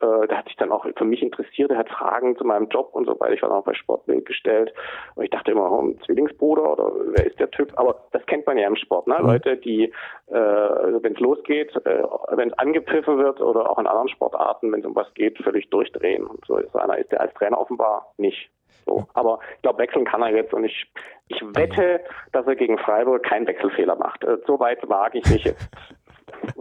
äh, 0.00 0.26
der 0.28 0.38
hat 0.38 0.46
sich 0.46 0.56
dann 0.56 0.72
auch 0.72 0.84
für 0.96 1.04
mich 1.04 1.22
interessiert, 1.22 1.70
er 1.70 1.78
hat 1.78 1.88
Fragen 1.88 2.36
zu 2.36 2.44
meinem 2.44 2.68
Job 2.68 2.90
und 2.92 3.06
so 3.06 3.18
weiter. 3.18 3.32
Ich 3.32 3.42
war 3.42 3.48
dann 3.48 3.58
auch 3.58 3.64
bei 3.64 3.72
Sportbild 3.72 4.26
gestellt. 4.26 4.74
Und 5.14 5.24
ich 5.24 5.30
dachte 5.30 5.52
immer, 5.52 5.70
oh, 5.72 5.80
ein 5.80 5.98
Zwillingsbruder 6.04 6.72
oder 6.72 6.92
wer 7.14 7.26
ist 7.26 7.40
der 7.40 7.50
Typ? 7.50 7.72
Aber 7.76 8.04
das 8.12 8.24
kennt 8.26 8.46
man 8.46 8.58
ja 8.58 8.68
im 8.68 8.76
Sport, 8.76 9.06
ne? 9.06 9.16
Mhm. 9.18 9.26
Leute, 9.26 9.56
die, 9.56 9.84
äh, 10.26 10.34
wenn 10.34 11.14
es 11.14 11.20
losgeht, 11.20 11.74
äh, 11.86 12.02
wenn 12.32 12.50
es 12.50 12.58
angepfiffen 12.58 13.18
wird 13.18 13.40
oder 13.40 13.70
auch 13.70 13.78
in 13.78 13.86
anderen 13.86 14.08
Sportarten, 14.08 14.70
wenn 14.70 14.80
es 14.80 14.86
um 14.86 14.94
was 14.94 15.12
geht, 15.14 15.38
völlig 15.42 15.70
durchdrehen. 15.70 16.26
Und 16.26 16.44
so 16.46 16.58
ist 16.58 16.76
einer 16.76 16.98
ist 16.98 17.10
der 17.10 17.22
als 17.22 17.32
Trainer 17.34 17.58
offenbar 17.58 18.12
nicht. 18.18 18.50
So. 18.84 19.06
Aber 19.14 19.40
ich 19.56 19.62
glaube, 19.62 19.78
wechseln 19.78 20.04
kann 20.04 20.22
er 20.22 20.30
jetzt 20.30 20.52
und 20.52 20.64
ich, 20.64 20.86
ich 21.28 21.42
wette, 21.56 22.00
dass 22.32 22.46
er 22.46 22.54
gegen 22.54 22.78
Freiburg 22.78 23.24
keinen 23.24 23.46
Wechselfehler 23.46 23.96
macht. 23.96 24.24
Äh, 24.24 24.38
so 24.46 24.60
weit 24.60 24.86
wage 24.88 25.18
ich 25.18 25.30
mich 25.30 25.44
jetzt 25.44 25.68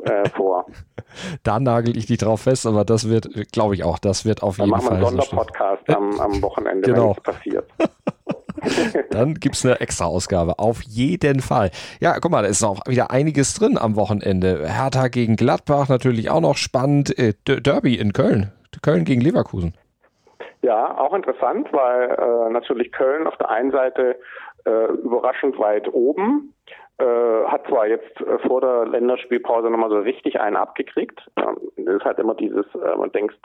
äh, 0.03 0.29
vor. 0.29 0.65
Da 1.43 1.59
nagel 1.59 1.97
ich 1.97 2.05
dich 2.07 2.17
drauf 2.17 2.41
fest, 2.41 2.65
aber 2.65 2.85
das 2.85 3.09
wird, 3.09 3.29
glaube 3.51 3.75
ich 3.75 3.83
auch, 3.83 3.99
das 3.99 4.25
wird 4.25 4.43
auf 4.43 4.57
Dann 4.57 4.67
jeden 4.67 4.81
Fall. 4.81 4.99
Dann 4.99 4.99
machen 4.99 5.01
wir 5.01 5.07
einen 5.07 5.21
Sonderpodcast 5.21 5.89
am, 5.89 6.19
am 6.19 6.41
Wochenende, 6.41 6.89
genau. 6.89 7.03
wenn 7.03 7.11
es 7.11 7.23
passiert. 7.23 7.69
Dann 9.11 9.35
gibt 9.35 9.55
es 9.55 9.65
eine 9.65 9.79
extra 9.79 10.05
Ausgabe. 10.05 10.59
Auf 10.59 10.81
jeden 10.81 11.41
Fall. 11.41 11.71
Ja, 11.99 12.19
guck 12.19 12.31
mal, 12.31 12.41
da 12.41 12.47
ist 12.47 12.61
noch 12.61 12.79
wieder 12.87 13.11
einiges 13.11 13.53
drin 13.53 13.77
am 13.77 13.95
Wochenende. 13.95 14.67
Hertha 14.67 15.07
gegen 15.07 15.35
Gladbach 15.35 15.89
natürlich 15.89 16.29
auch 16.29 16.41
noch 16.41 16.57
spannend. 16.57 17.17
Äh, 17.19 17.33
Derby 17.45 17.95
in 17.95 18.13
Köln. 18.13 18.51
Köln 18.81 19.05
gegen 19.05 19.21
Leverkusen. 19.21 19.75
Ja, 20.61 20.97
auch 20.97 21.13
interessant, 21.13 21.71
weil 21.71 22.09
äh, 22.09 22.49
natürlich 22.51 22.91
Köln 22.91 23.27
auf 23.27 23.37
der 23.37 23.49
einen 23.49 23.71
Seite 23.71 24.17
äh, 24.65 24.85
überraschend 25.03 25.59
weit 25.59 25.93
oben 25.93 26.53
äh, 26.97 27.45
hat 27.45 27.67
zwar 27.67 27.87
jetzt 27.87 28.21
äh, 28.21 28.39
vor 28.47 28.61
der 28.61 28.85
Länderspielpause 28.85 29.69
nochmal 29.69 29.89
so 29.89 29.99
richtig 29.99 30.39
einen 30.39 30.55
abgekriegt. 30.55 31.19
Ähm, 31.35 31.57
das 31.75 31.95
ist 31.95 32.05
halt 32.05 32.19
immer 32.19 32.35
dieses, 32.35 32.65
äh, 32.75 32.95
man 32.95 33.11
denkt, 33.11 33.35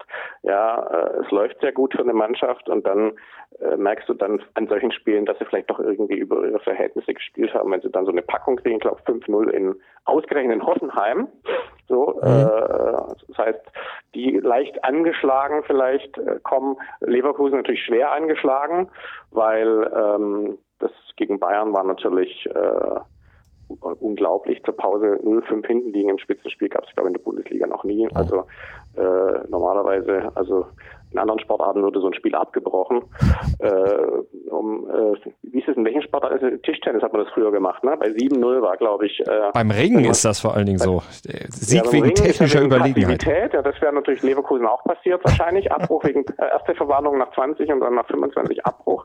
ja, 0.42 0.82
äh, 0.86 1.22
es 1.24 1.30
läuft 1.32 1.60
sehr 1.60 1.72
gut 1.72 1.92
für 1.94 2.02
eine 2.02 2.12
Mannschaft 2.12 2.68
und 2.68 2.86
dann 2.86 3.12
äh, 3.60 3.76
merkst 3.76 4.08
du 4.08 4.14
dann 4.14 4.40
an 4.54 4.68
solchen 4.68 4.92
Spielen, 4.92 5.26
dass 5.26 5.38
sie 5.38 5.44
vielleicht 5.46 5.68
doch 5.68 5.80
irgendwie 5.80 6.18
über 6.18 6.46
ihre 6.46 6.60
Verhältnisse 6.60 7.12
gespielt 7.12 7.52
haben, 7.52 7.72
wenn 7.72 7.80
sie 7.80 7.90
dann 7.90 8.04
so 8.04 8.12
eine 8.12 8.22
Packung 8.22 8.56
kriegen, 8.56 8.76
ich 8.76 8.82
glaube 8.82 9.02
5-0 9.02 9.50
in 9.50 9.74
ausgerechnet 10.04 10.54
in 10.54 10.66
Hoffenheim. 10.66 11.28
So, 11.88 12.20
mhm. 12.22 12.28
äh, 12.28 13.14
das 13.28 13.38
heißt, 13.38 13.72
die 14.14 14.38
leicht 14.38 14.84
angeschlagen 14.84 15.64
vielleicht 15.66 16.16
äh, 16.18 16.38
kommen, 16.44 16.76
Leverkusen 17.00 17.56
natürlich 17.56 17.84
schwer 17.84 18.12
angeschlagen, 18.12 18.88
weil 19.32 19.90
ähm, 19.92 20.58
das 20.78 20.92
gegen 21.16 21.40
Bayern 21.40 21.72
war 21.72 21.84
natürlich 21.84 22.46
äh, 22.46 23.00
unglaublich. 24.00 24.62
Zur 24.64 24.76
Pause 24.76 25.20
0-5 25.24 25.66
hinten 25.66 25.92
liegen 25.92 26.10
im 26.10 26.18
Spitzenspiel 26.18 26.68
gab 26.68 26.84
es, 26.84 26.94
glaube 26.94 27.08
ich, 27.08 27.14
in 27.14 27.18
der 27.18 27.24
Bundesliga 27.24 27.66
noch 27.66 27.84
nie. 27.84 28.08
Also 28.14 28.44
äh, 28.96 29.48
normalerweise, 29.48 30.32
also 30.34 30.66
in 31.12 31.18
anderen 31.18 31.40
Sportarten 31.40 31.82
würde 31.82 32.00
so 32.00 32.06
ein 32.06 32.14
Spiel 32.14 32.34
abgebrochen. 32.34 33.02
Äh, 33.60 34.48
um, 34.50 34.88
äh, 34.88 35.20
wie 35.42 35.58
ist 35.58 35.68
es 35.68 35.76
in 35.76 35.84
welchen 35.84 36.00
Sportarten? 36.00 36.42
Also 36.42 36.56
Tischtennis 36.62 37.02
hat 37.02 37.12
man 37.12 37.24
das 37.24 37.32
früher 37.34 37.52
gemacht, 37.52 37.84
ne? 37.84 37.94
Bei 37.98 38.06
7-0 38.06 38.62
war, 38.62 38.78
glaube 38.78 39.04
ich. 39.04 39.20
Äh, 39.20 39.50
beim 39.52 39.70
Ringen 39.70 40.06
ist 40.06 40.24
das 40.24 40.40
vor 40.40 40.54
allen 40.54 40.64
Dingen 40.64 40.78
so. 40.78 41.02
Sieg 41.50 41.84
ja, 41.84 41.92
wegen 41.92 42.04
Ringen 42.04 42.14
technischer 42.14 42.60
ja 42.60 42.64
Überlegenheit. 42.64 43.22
Ja, 43.52 43.60
das 43.60 43.78
wäre 43.82 43.92
natürlich 43.92 44.22
Leverkusen 44.22 44.64
auch 44.66 44.82
passiert 44.84 45.22
wahrscheinlich. 45.24 45.70
Abbruch 45.72 46.04
wegen 46.04 46.24
äh, 46.38 46.48
erste 46.52 46.74
Verwarnung 46.74 47.18
nach 47.18 47.30
20 47.34 47.70
und 47.70 47.80
dann 47.80 47.96
nach 47.96 48.06
25 48.06 48.64
Abbruch. 48.64 49.04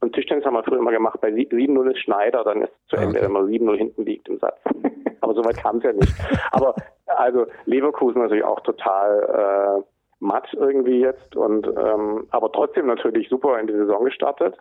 Und 0.00 0.14
Tischtennis 0.14 0.44
haben 0.44 0.54
wir 0.54 0.62
früher 0.62 0.78
immer 0.78 0.92
gemacht. 0.92 1.20
Bei 1.20 1.28
7-0 1.28 1.90
ist 1.90 2.00
Schneider, 2.00 2.44
dann 2.44 2.62
ist 2.62 2.72
es 2.72 2.88
zu 2.88 2.96
Ende, 2.96 3.18
okay. 3.18 3.24
wenn 3.24 3.32
man 3.32 3.46
7-0 3.46 3.76
hinten 3.76 4.04
liegt 4.04 4.28
im 4.28 4.38
Satz. 4.38 4.58
Aber 5.20 5.34
so 5.34 5.44
weit 5.44 5.56
kam 5.56 5.78
es 5.78 5.84
ja 5.84 5.92
nicht. 5.92 6.14
Aber 6.52 6.74
also 7.06 7.46
Leverkusen 7.64 8.20
natürlich 8.20 8.44
auch 8.44 8.60
total 8.60 9.82
äh, 9.82 9.84
matt 10.20 10.48
irgendwie 10.52 11.00
jetzt 11.00 11.36
und 11.36 11.66
ähm, 11.66 12.26
aber 12.30 12.50
trotzdem 12.52 12.86
natürlich 12.86 13.28
super 13.28 13.58
in 13.58 13.66
die 13.66 13.74
Saison 13.74 14.04
gestartet. 14.04 14.56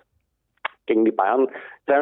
Gegen 0.87 1.03
die 1.03 1.11
Bayern 1.11 1.49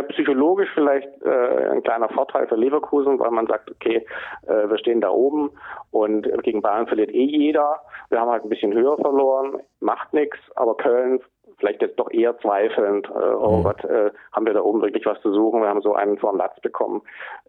psychologisch 0.10 0.70
vielleicht 0.74 1.08
äh, 1.24 1.70
ein 1.70 1.84
kleiner 1.84 2.10
Vorteil 2.10 2.48
für 2.48 2.56
Leverkusen, 2.56 3.18
weil 3.18 3.32
man 3.32 3.48
sagt, 3.48 3.72
okay, 3.72 4.06
äh, 4.46 4.70
wir 4.70 4.78
stehen 4.78 5.00
da 5.00 5.10
oben 5.10 5.52
und 5.92 6.28
gegen 6.44 6.62
Bayern 6.62 6.88
verliert 6.88 7.12
eh 7.12 7.24
jeder. 7.24 7.80
Wir 8.10 8.20
haben 8.20 8.30
halt 8.30 8.44
ein 8.44 8.50
bisschen 8.50 8.74
höher 8.74 8.98
verloren, 8.98 9.62
macht 9.80 10.14
nichts, 10.14 10.38
aber 10.56 10.76
Köln 10.76 11.22
vielleicht 11.58 11.82
jetzt 11.82 12.00
doch 12.00 12.12
eher 12.12 12.38
zweifelnd, 12.40 13.08
äh, 13.10 13.14
oh 13.14 13.58
mhm. 13.58 13.64
Gott, 13.64 13.84
äh, 13.86 14.12
haben 14.32 14.46
wir 14.46 14.54
da 14.54 14.62
oben 14.62 14.82
wirklich 14.82 15.06
was 15.06 15.22
zu 15.22 15.34
suchen? 15.34 15.62
Wir 15.62 15.70
haben 15.70 15.82
so 15.82 15.94
einen 15.94 16.18
vor 16.18 16.32
dem 16.32 16.38
Latz 16.38 16.60
bekommen 16.62 17.02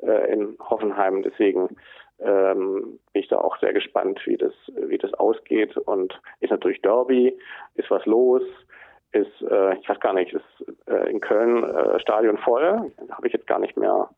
äh, 0.03 0.33
in 0.33 0.57
Hoffenheim, 0.59 1.23
deswegen 1.23 1.77
ähm, 2.21 2.99
bin 3.13 3.23
ich 3.23 3.29
da 3.29 3.39
auch 3.39 3.59
sehr 3.59 3.73
gespannt, 3.73 4.21
wie 4.25 4.37
das, 4.37 4.53
wie 4.75 4.99
das 4.99 5.13
ausgeht. 5.15 5.77
Und 5.77 6.21
ist 6.41 6.51
natürlich 6.51 6.81
Derby, 6.83 7.37
ist 7.75 7.91
was 7.91 8.05
los, 8.07 8.43
ist, 9.13 9.43
äh, 9.43 9.75
ich 9.77 9.89
weiß 9.89 10.01
gar 10.01 10.13
nicht, 10.13 10.33
ist 10.33 10.89
äh, 10.89 11.11
in 11.11 11.21
Köln 11.21 11.65
äh, 11.65 12.01
Stadion 12.01 12.39
voll. 12.39 12.93
Habe 13.11 13.27
ich 13.27 13.33
jetzt 13.33 13.47
gar 13.47 13.59
nicht 13.59 13.77
mehr. 13.77 14.09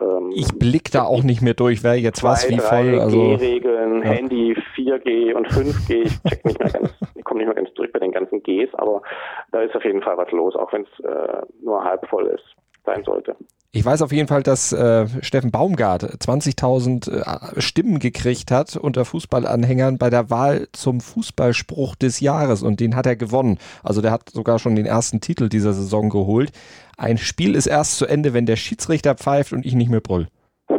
Ähm, 0.00 0.30
ich 0.34 0.48
blick 0.58 0.90
da 0.90 1.04
auch 1.04 1.22
nicht 1.22 1.42
mehr 1.42 1.54
durch, 1.54 1.82
wer 1.82 1.94
jetzt 1.98 2.20
zwei, 2.20 2.30
was 2.30 2.48
wie 2.48 2.58
voll. 2.58 2.98
Also 3.00 3.36
G-Regeln, 3.36 4.02
ja. 4.02 4.10
Handy 4.10 4.56
4G 4.76 5.34
und 5.34 5.48
5G. 5.48 6.02
Ich 6.04 6.22
check 6.22 6.44
nicht 6.44 6.58
mehr 6.58 6.70
ganz, 6.70 6.94
ich 7.14 7.24
komme 7.24 7.38
nicht 7.38 7.46
mehr 7.46 7.56
ganz 7.56 7.72
durch 7.74 7.92
bei 7.92 7.98
den 7.98 8.12
ganzen 8.12 8.42
Gs, 8.42 8.74
aber 8.74 9.02
da 9.50 9.60
ist 9.62 9.74
auf 9.74 9.84
jeden 9.84 10.02
Fall 10.02 10.16
was 10.16 10.30
los, 10.30 10.56
auch 10.56 10.72
wenn 10.72 10.82
es 10.82 11.04
äh, 11.04 11.42
nur 11.62 11.84
halb 11.84 12.06
voll 12.08 12.26
ist, 12.26 12.44
sein 12.84 13.02
sollte. 13.04 13.36
Ich 13.74 13.86
weiß 13.86 14.02
auf 14.02 14.12
jeden 14.12 14.28
Fall, 14.28 14.42
dass 14.42 14.74
äh, 14.74 15.06
Steffen 15.22 15.50
Baumgart 15.50 16.02
20.000 16.02 17.56
äh, 17.56 17.60
Stimmen 17.60 18.00
gekriegt 18.00 18.50
hat 18.50 18.76
unter 18.76 19.06
Fußballanhängern 19.06 19.96
bei 19.96 20.10
der 20.10 20.28
Wahl 20.28 20.68
zum 20.72 21.00
Fußballspruch 21.00 21.96
des 21.96 22.20
Jahres 22.20 22.62
und 22.62 22.80
den 22.80 22.94
hat 22.94 23.06
er 23.06 23.16
gewonnen. 23.16 23.58
Also 23.82 24.02
der 24.02 24.10
hat 24.10 24.28
sogar 24.28 24.58
schon 24.58 24.76
den 24.76 24.84
ersten 24.84 25.22
Titel 25.22 25.48
dieser 25.48 25.72
Saison 25.72 26.10
geholt. 26.10 26.52
Ein 26.98 27.16
Spiel 27.16 27.54
ist 27.54 27.66
erst 27.66 27.96
zu 27.96 28.04
Ende, 28.04 28.34
wenn 28.34 28.44
der 28.44 28.56
Schiedsrichter 28.56 29.14
pfeift 29.14 29.54
und 29.54 29.64
ich 29.64 29.74
nicht 29.74 29.90
mehr 29.90 30.02
brüll. 30.02 30.28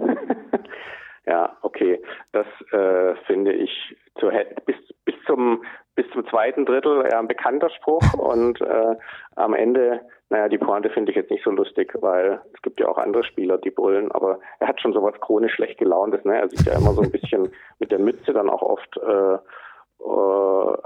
ja, 1.26 1.58
okay. 1.64 2.00
Das 2.32 2.46
äh, 2.72 3.16
finde 3.26 3.54
ich 3.54 3.72
zu, 4.20 4.30
bis, 4.68 4.76
bis 5.06 5.16
zum 5.26 5.64
bis 5.96 6.10
zum 6.12 6.28
zweiten 6.28 6.66
Drittel 6.66 7.06
eher 7.06 7.20
ein 7.20 7.28
bekannter 7.28 7.70
Spruch 7.70 8.14
und 8.18 8.62
äh, 8.62 8.96
am 9.36 9.54
Ende 9.54 10.02
naja, 10.34 10.50
die 10.50 10.58
Pointe 10.58 10.90
finde 10.90 11.12
ich 11.12 11.16
jetzt 11.16 11.30
nicht 11.30 11.44
so 11.44 11.52
lustig, 11.52 11.94
weil 12.02 12.42
es 12.56 12.62
gibt 12.64 12.80
ja 12.80 12.88
auch 12.88 12.98
andere 12.98 13.24
Spieler, 13.24 13.60
die 13.60 13.70
brüllen, 13.70 14.12
aber 14.14 14.40
er 14.60 14.68
hat 14.68 14.82
schon 14.82 14.92
sowas 14.92 15.14
chronisch 15.22 15.54
schlecht 15.54 15.78
gelauntes, 15.78 16.26
ne? 16.26 16.40
Er 16.40 16.50
sieht 16.50 16.66
ja 16.66 16.74
immer 16.74 16.94
so 16.94 17.04
ein 17.04 17.12
bisschen 17.12 17.52
mit 17.80 17.92
der 17.92 18.00
Mütze 18.00 18.34
dann 18.34 18.50
auch 18.50 18.64
oft 18.64 18.98
äh, 18.98 19.36
äh, 19.36 20.78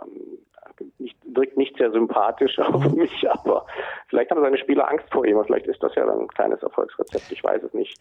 nicht, 1.00 1.18
wirkt 1.34 1.56
nicht 1.56 1.78
sehr 1.78 1.92
sympathisch 1.92 2.60
auf 2.60 2.92
mich, 2.92 3.26
aber 3.30 3.66
vielleicht 4.10 4.32
haben 4.32 4.42
seine 4.42 4.58
Spieler 4.58 4.92
Angst 4.92 5.10
vor 5.14 5.26
ihm, 5.26 5.42
vielleicht 5.46 5.68
ist 5.68 5.82
das 5.82 5.96
ja 5.96 6.06
dann 6.06 6.20
ein 6.20 6.28
kleines 6.28 6.62
Erfolgsrezept, 6.62 7.32
ich 7.32 7.42
weiß 7.42 7.64
es 7.64 7.74
nicht. 7.74 7.98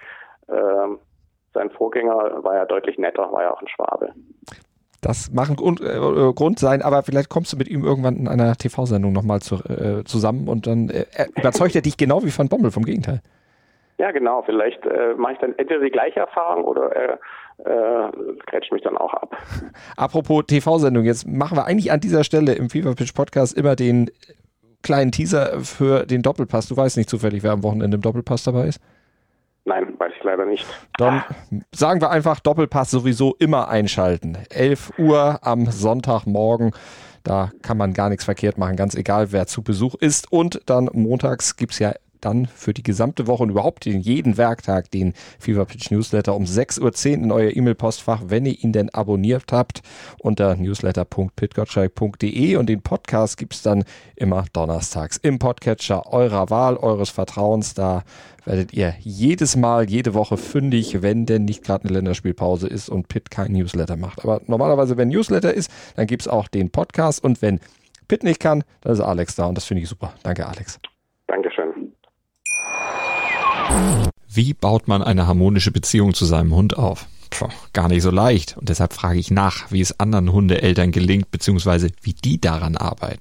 Ähm, 0.49 0.99
sein 1.55 1.71
Vorgänger 1.71 2.43
war 2.43 2.57
ja 2.57 2.65
deutlich 2.65 2.99
netter, 2.99 3.31
war 3.31 3.43
ja 3.43 3.55
auch 3.55 3.63
ein 3.63 3.69
Schwabe. 3.69 4.13
Das 5.01 5.31
mag 5.33 5.49
ein 5.51 5.57
Grund, 5.57 5.81
äh, 5.81 5.97
äh, 5.97 6.33
Grund, 6.33 6.59
sein, 6.59 6.83
aber 6.83 7.03
vielleicht 7.03 7.29
kommst 7.29 7.53
du 7.53 7.57
mit 7.57 7.69
ihm 7.69 7.85
irgendwann 7.85 8.17
in 8.17 8.29
einer 8.29 8.55
TV-Sendung 8.57 9.13
nochmal 9.13 9.41
zu, 9.41 9.57
äh, 9.65 10.05
zusammen 10.05 10.49
und 10.49 10.67
dann 10.67 10.89
äh, 10.91 11.05
überzeugt 11.37 11.75
er 11.75 11.83
dich 11.83 11.97
genau 11.97 12.23
wie 12.23 12.37
Van 12.37 12.49
Bommel, 12.49 12.71
vom 12.71 12.85
Gegenteil. 12.85 13.21
Ja, 13.99 14.11
genau. 14.11 14.43
Vielleicht 14.43 14.85
äh, 14.85 15.15
mache 15.17 15.35
ich 15.35 15.39
dann 15.39 15.55
entweder 15.57 15.81
die 15.81 15.91
gleiche 15.91 16.21
Erfahrung 16.21 16.65
oder 16.65 16.93
er 16.93 17.19
äh, 17.65 18.13
grätscht 18.47 18.73
mich 18.73 18.83
dann 18.83 18.97
auch 18.97 19.15
ab. 19.15 19.37
Apropos 19.97 20.45
TV-Sendung, 20.47 21.05
jetzt 21.05 21.27
machen 21.27 21.57
wir 21.57 21.65
eigentlich 21.65 21.93
an 21.93 22.01
dieser 22.01 22.25
Stelle 22.25 22.53
im 22.53 22.69
FIFA 22.69 22.95
Pitch 22.95 23.15
Podcast 23.15 23.57
immer 23.57 23.75
den 23.75 24.11
kleinen 24.83 25.13
Teaser 25.13 25.61
für 25.61 26.05
den 26.05 26.23
Doppelpass. 26.23 26.69
Du 26.69 26.77
weißt 26.77 26.97
nicht 26.97 27.09
zufällig, 27.09 27.43
wer 27.43 27.53
am 27.53 27.63
Wochenende 27.63 27.97
im 27.97 28.03
Doppelpass 28.03 28.45
dabei 28.45 28.67
ist? 28.67 28.81
Nein, 29.67 29.99
weiß 29.99 30.13
ich 30.17 30.23
leider 30.23 30.47
nicht. 30.47 30.65
Dann 30.97 31.25
sagen 31.73 32.01
wir 32.01 32.11
einfach 32.11 32.39
Doppelpass 32.39 32.91
sowieso 32.91 33.35
immer 33.41 33.69
einschalten. 33.69 34.39
11 34.51 34.93
Uhr 34.99 35.41
am 35.43 35.67
Sonntagmorgen. 35.67 36.71
Da 37.25 37.51
kann 37.63 37.77
man 37.77 37.93
gar 37.93 38.09
nichts 38.09 38.25
verkehrt 38.25 38.59
machen, 38.59 38.77
ganz 38.77 38.95
egal, 38.95 39.33
wer 39.33 39.49
zu 39.49 39.63
Besuch 39.63 39.97
ist. 39.97 40.31
Und 40.31 40.63
dann 40.67 40.89
montags 40.93 41.57
gibt 41.57 41.73
es 41.73 41.81
ja 41.81 41.95
dann 42.21 42.47
für 42.47 42.73
die 42.73 42.83
gesamte 42.83 43.27
Woche 43.27 43.43
und 43.43 43.51
überhaupt 43.51 43.87
jeden 43.87 44.37
Werktag 44.37 44.91
den 44.91 45.15
Fever 45.39 45.65
Pitch 45.65 45.91
Newsletter 45.91 46.35
um 46.35 46.45
6.10 46.45 46.83
Uhr 46.83 47.25
in 47.25 47.33
euer 47.33 47.57
E-Mail-Postfach, 47.57 48.23
wenn 48.27 48.47
ihr 48.47 48.63
ihn 48.63 48.73
denn 48.73 48.91
abonniert 48.91 49.53
habt, 49.53 49.83
unter 50.19 50.57
newsletter.pitgottschalk.de 50.57 52.57
und 52.57 52.69
den 52.69 52.83
Podcast 52.83 53.37
gibt 53.37 53.55
es 53.55 53.63
dann 53.63 53.85
immer 54.15 54.45
donnerstags 54.53 55.17
im 55.19 55.39
Podcatcher 55.39 56.13
eurer 56.13 56.51
Wahl, 56.51 56.77
eures 56.77 57.11
Vertrauens. 57.11 57.75
Da 57.75 58.03
werdet 58.47 58.73
ihr 58.73 58.95
jedes 59.01 59.57
Mal, 59.57 59.91
jede 59.91 60.15
Woche 60.15 60.37
fündig, 60.37 61.03
wenn 61.03 61.27
denn 61.27 61.45
nicht 61.45 61.65
gerade 61.65 61.85
eine 61.85 61.95
Länderspielpause 61.95 62.69
ist 62.69 62.89
und 62.89 63.09
Pitt 63.09 63.31
kein 63.31 63.53
Newsletter 63.53 63.97
macht. 63.97 64.25
Aber 64.25 64.41
normalerweise, 64.47 64.97
wenn 64.97 65.09
Newsletter 65.09 65.53
ist, 65.53 65.71
dann 65.97 66.07
gibt 66.07 66.23
es 66.23 66.29
auch 66.29 66.49
den 66.49 66.71
Podcast 66.71 67.23
und 67.23 67.43
wenn 67.43 67.61
Pitt 68.09 68.23
nicht 68.23 68.41
kann, 68.41 68.65
dann 68.81 68.93
ist 68.93 69.01
Alex 69.01 69.35
da 69.35 69.47
und 69.47 69.57
das 69.57 69.65
finde 69.65 69.83
ich 69.83 69.89
super. 69.89 70.15
Danke, 70.23 70.47
Alex. 70.47 70.79
Dankeschön. 71.27 71.93
Wie 74.29 74.55
baut 74.55 74.87
man 74.87 75.03
eine 75.03 75.27
harmonische 75.27 75.73
Beziehung 75.73 76.15
zu 76.15 76.25
seinem 76.25 76.55
Hund 76.55 76.79
auf? 76.79 77.07
Puh, 77.31 77.49
gar 77.73 77.89
nicht 77.89 78.03
so 78.03 78.11
leicht. 78.11 78.57
Und 78.57 78.69
deshalb 78.69 78.93
frage 78.93 79.19
ich 79.19 79.31
nach, 79.31 79.73
wie 79.73 79.81
es 79.81 79.99
anderen 79.99 80.33
Hundeeltern 80.33 80.93
gelingt, 80.93 81.31
beziehungsweise 81.31 81.91
wie 82.03 82.13
die 82.13 82.41
daran 82.41 82.77
arbeiten. 82.77 83.21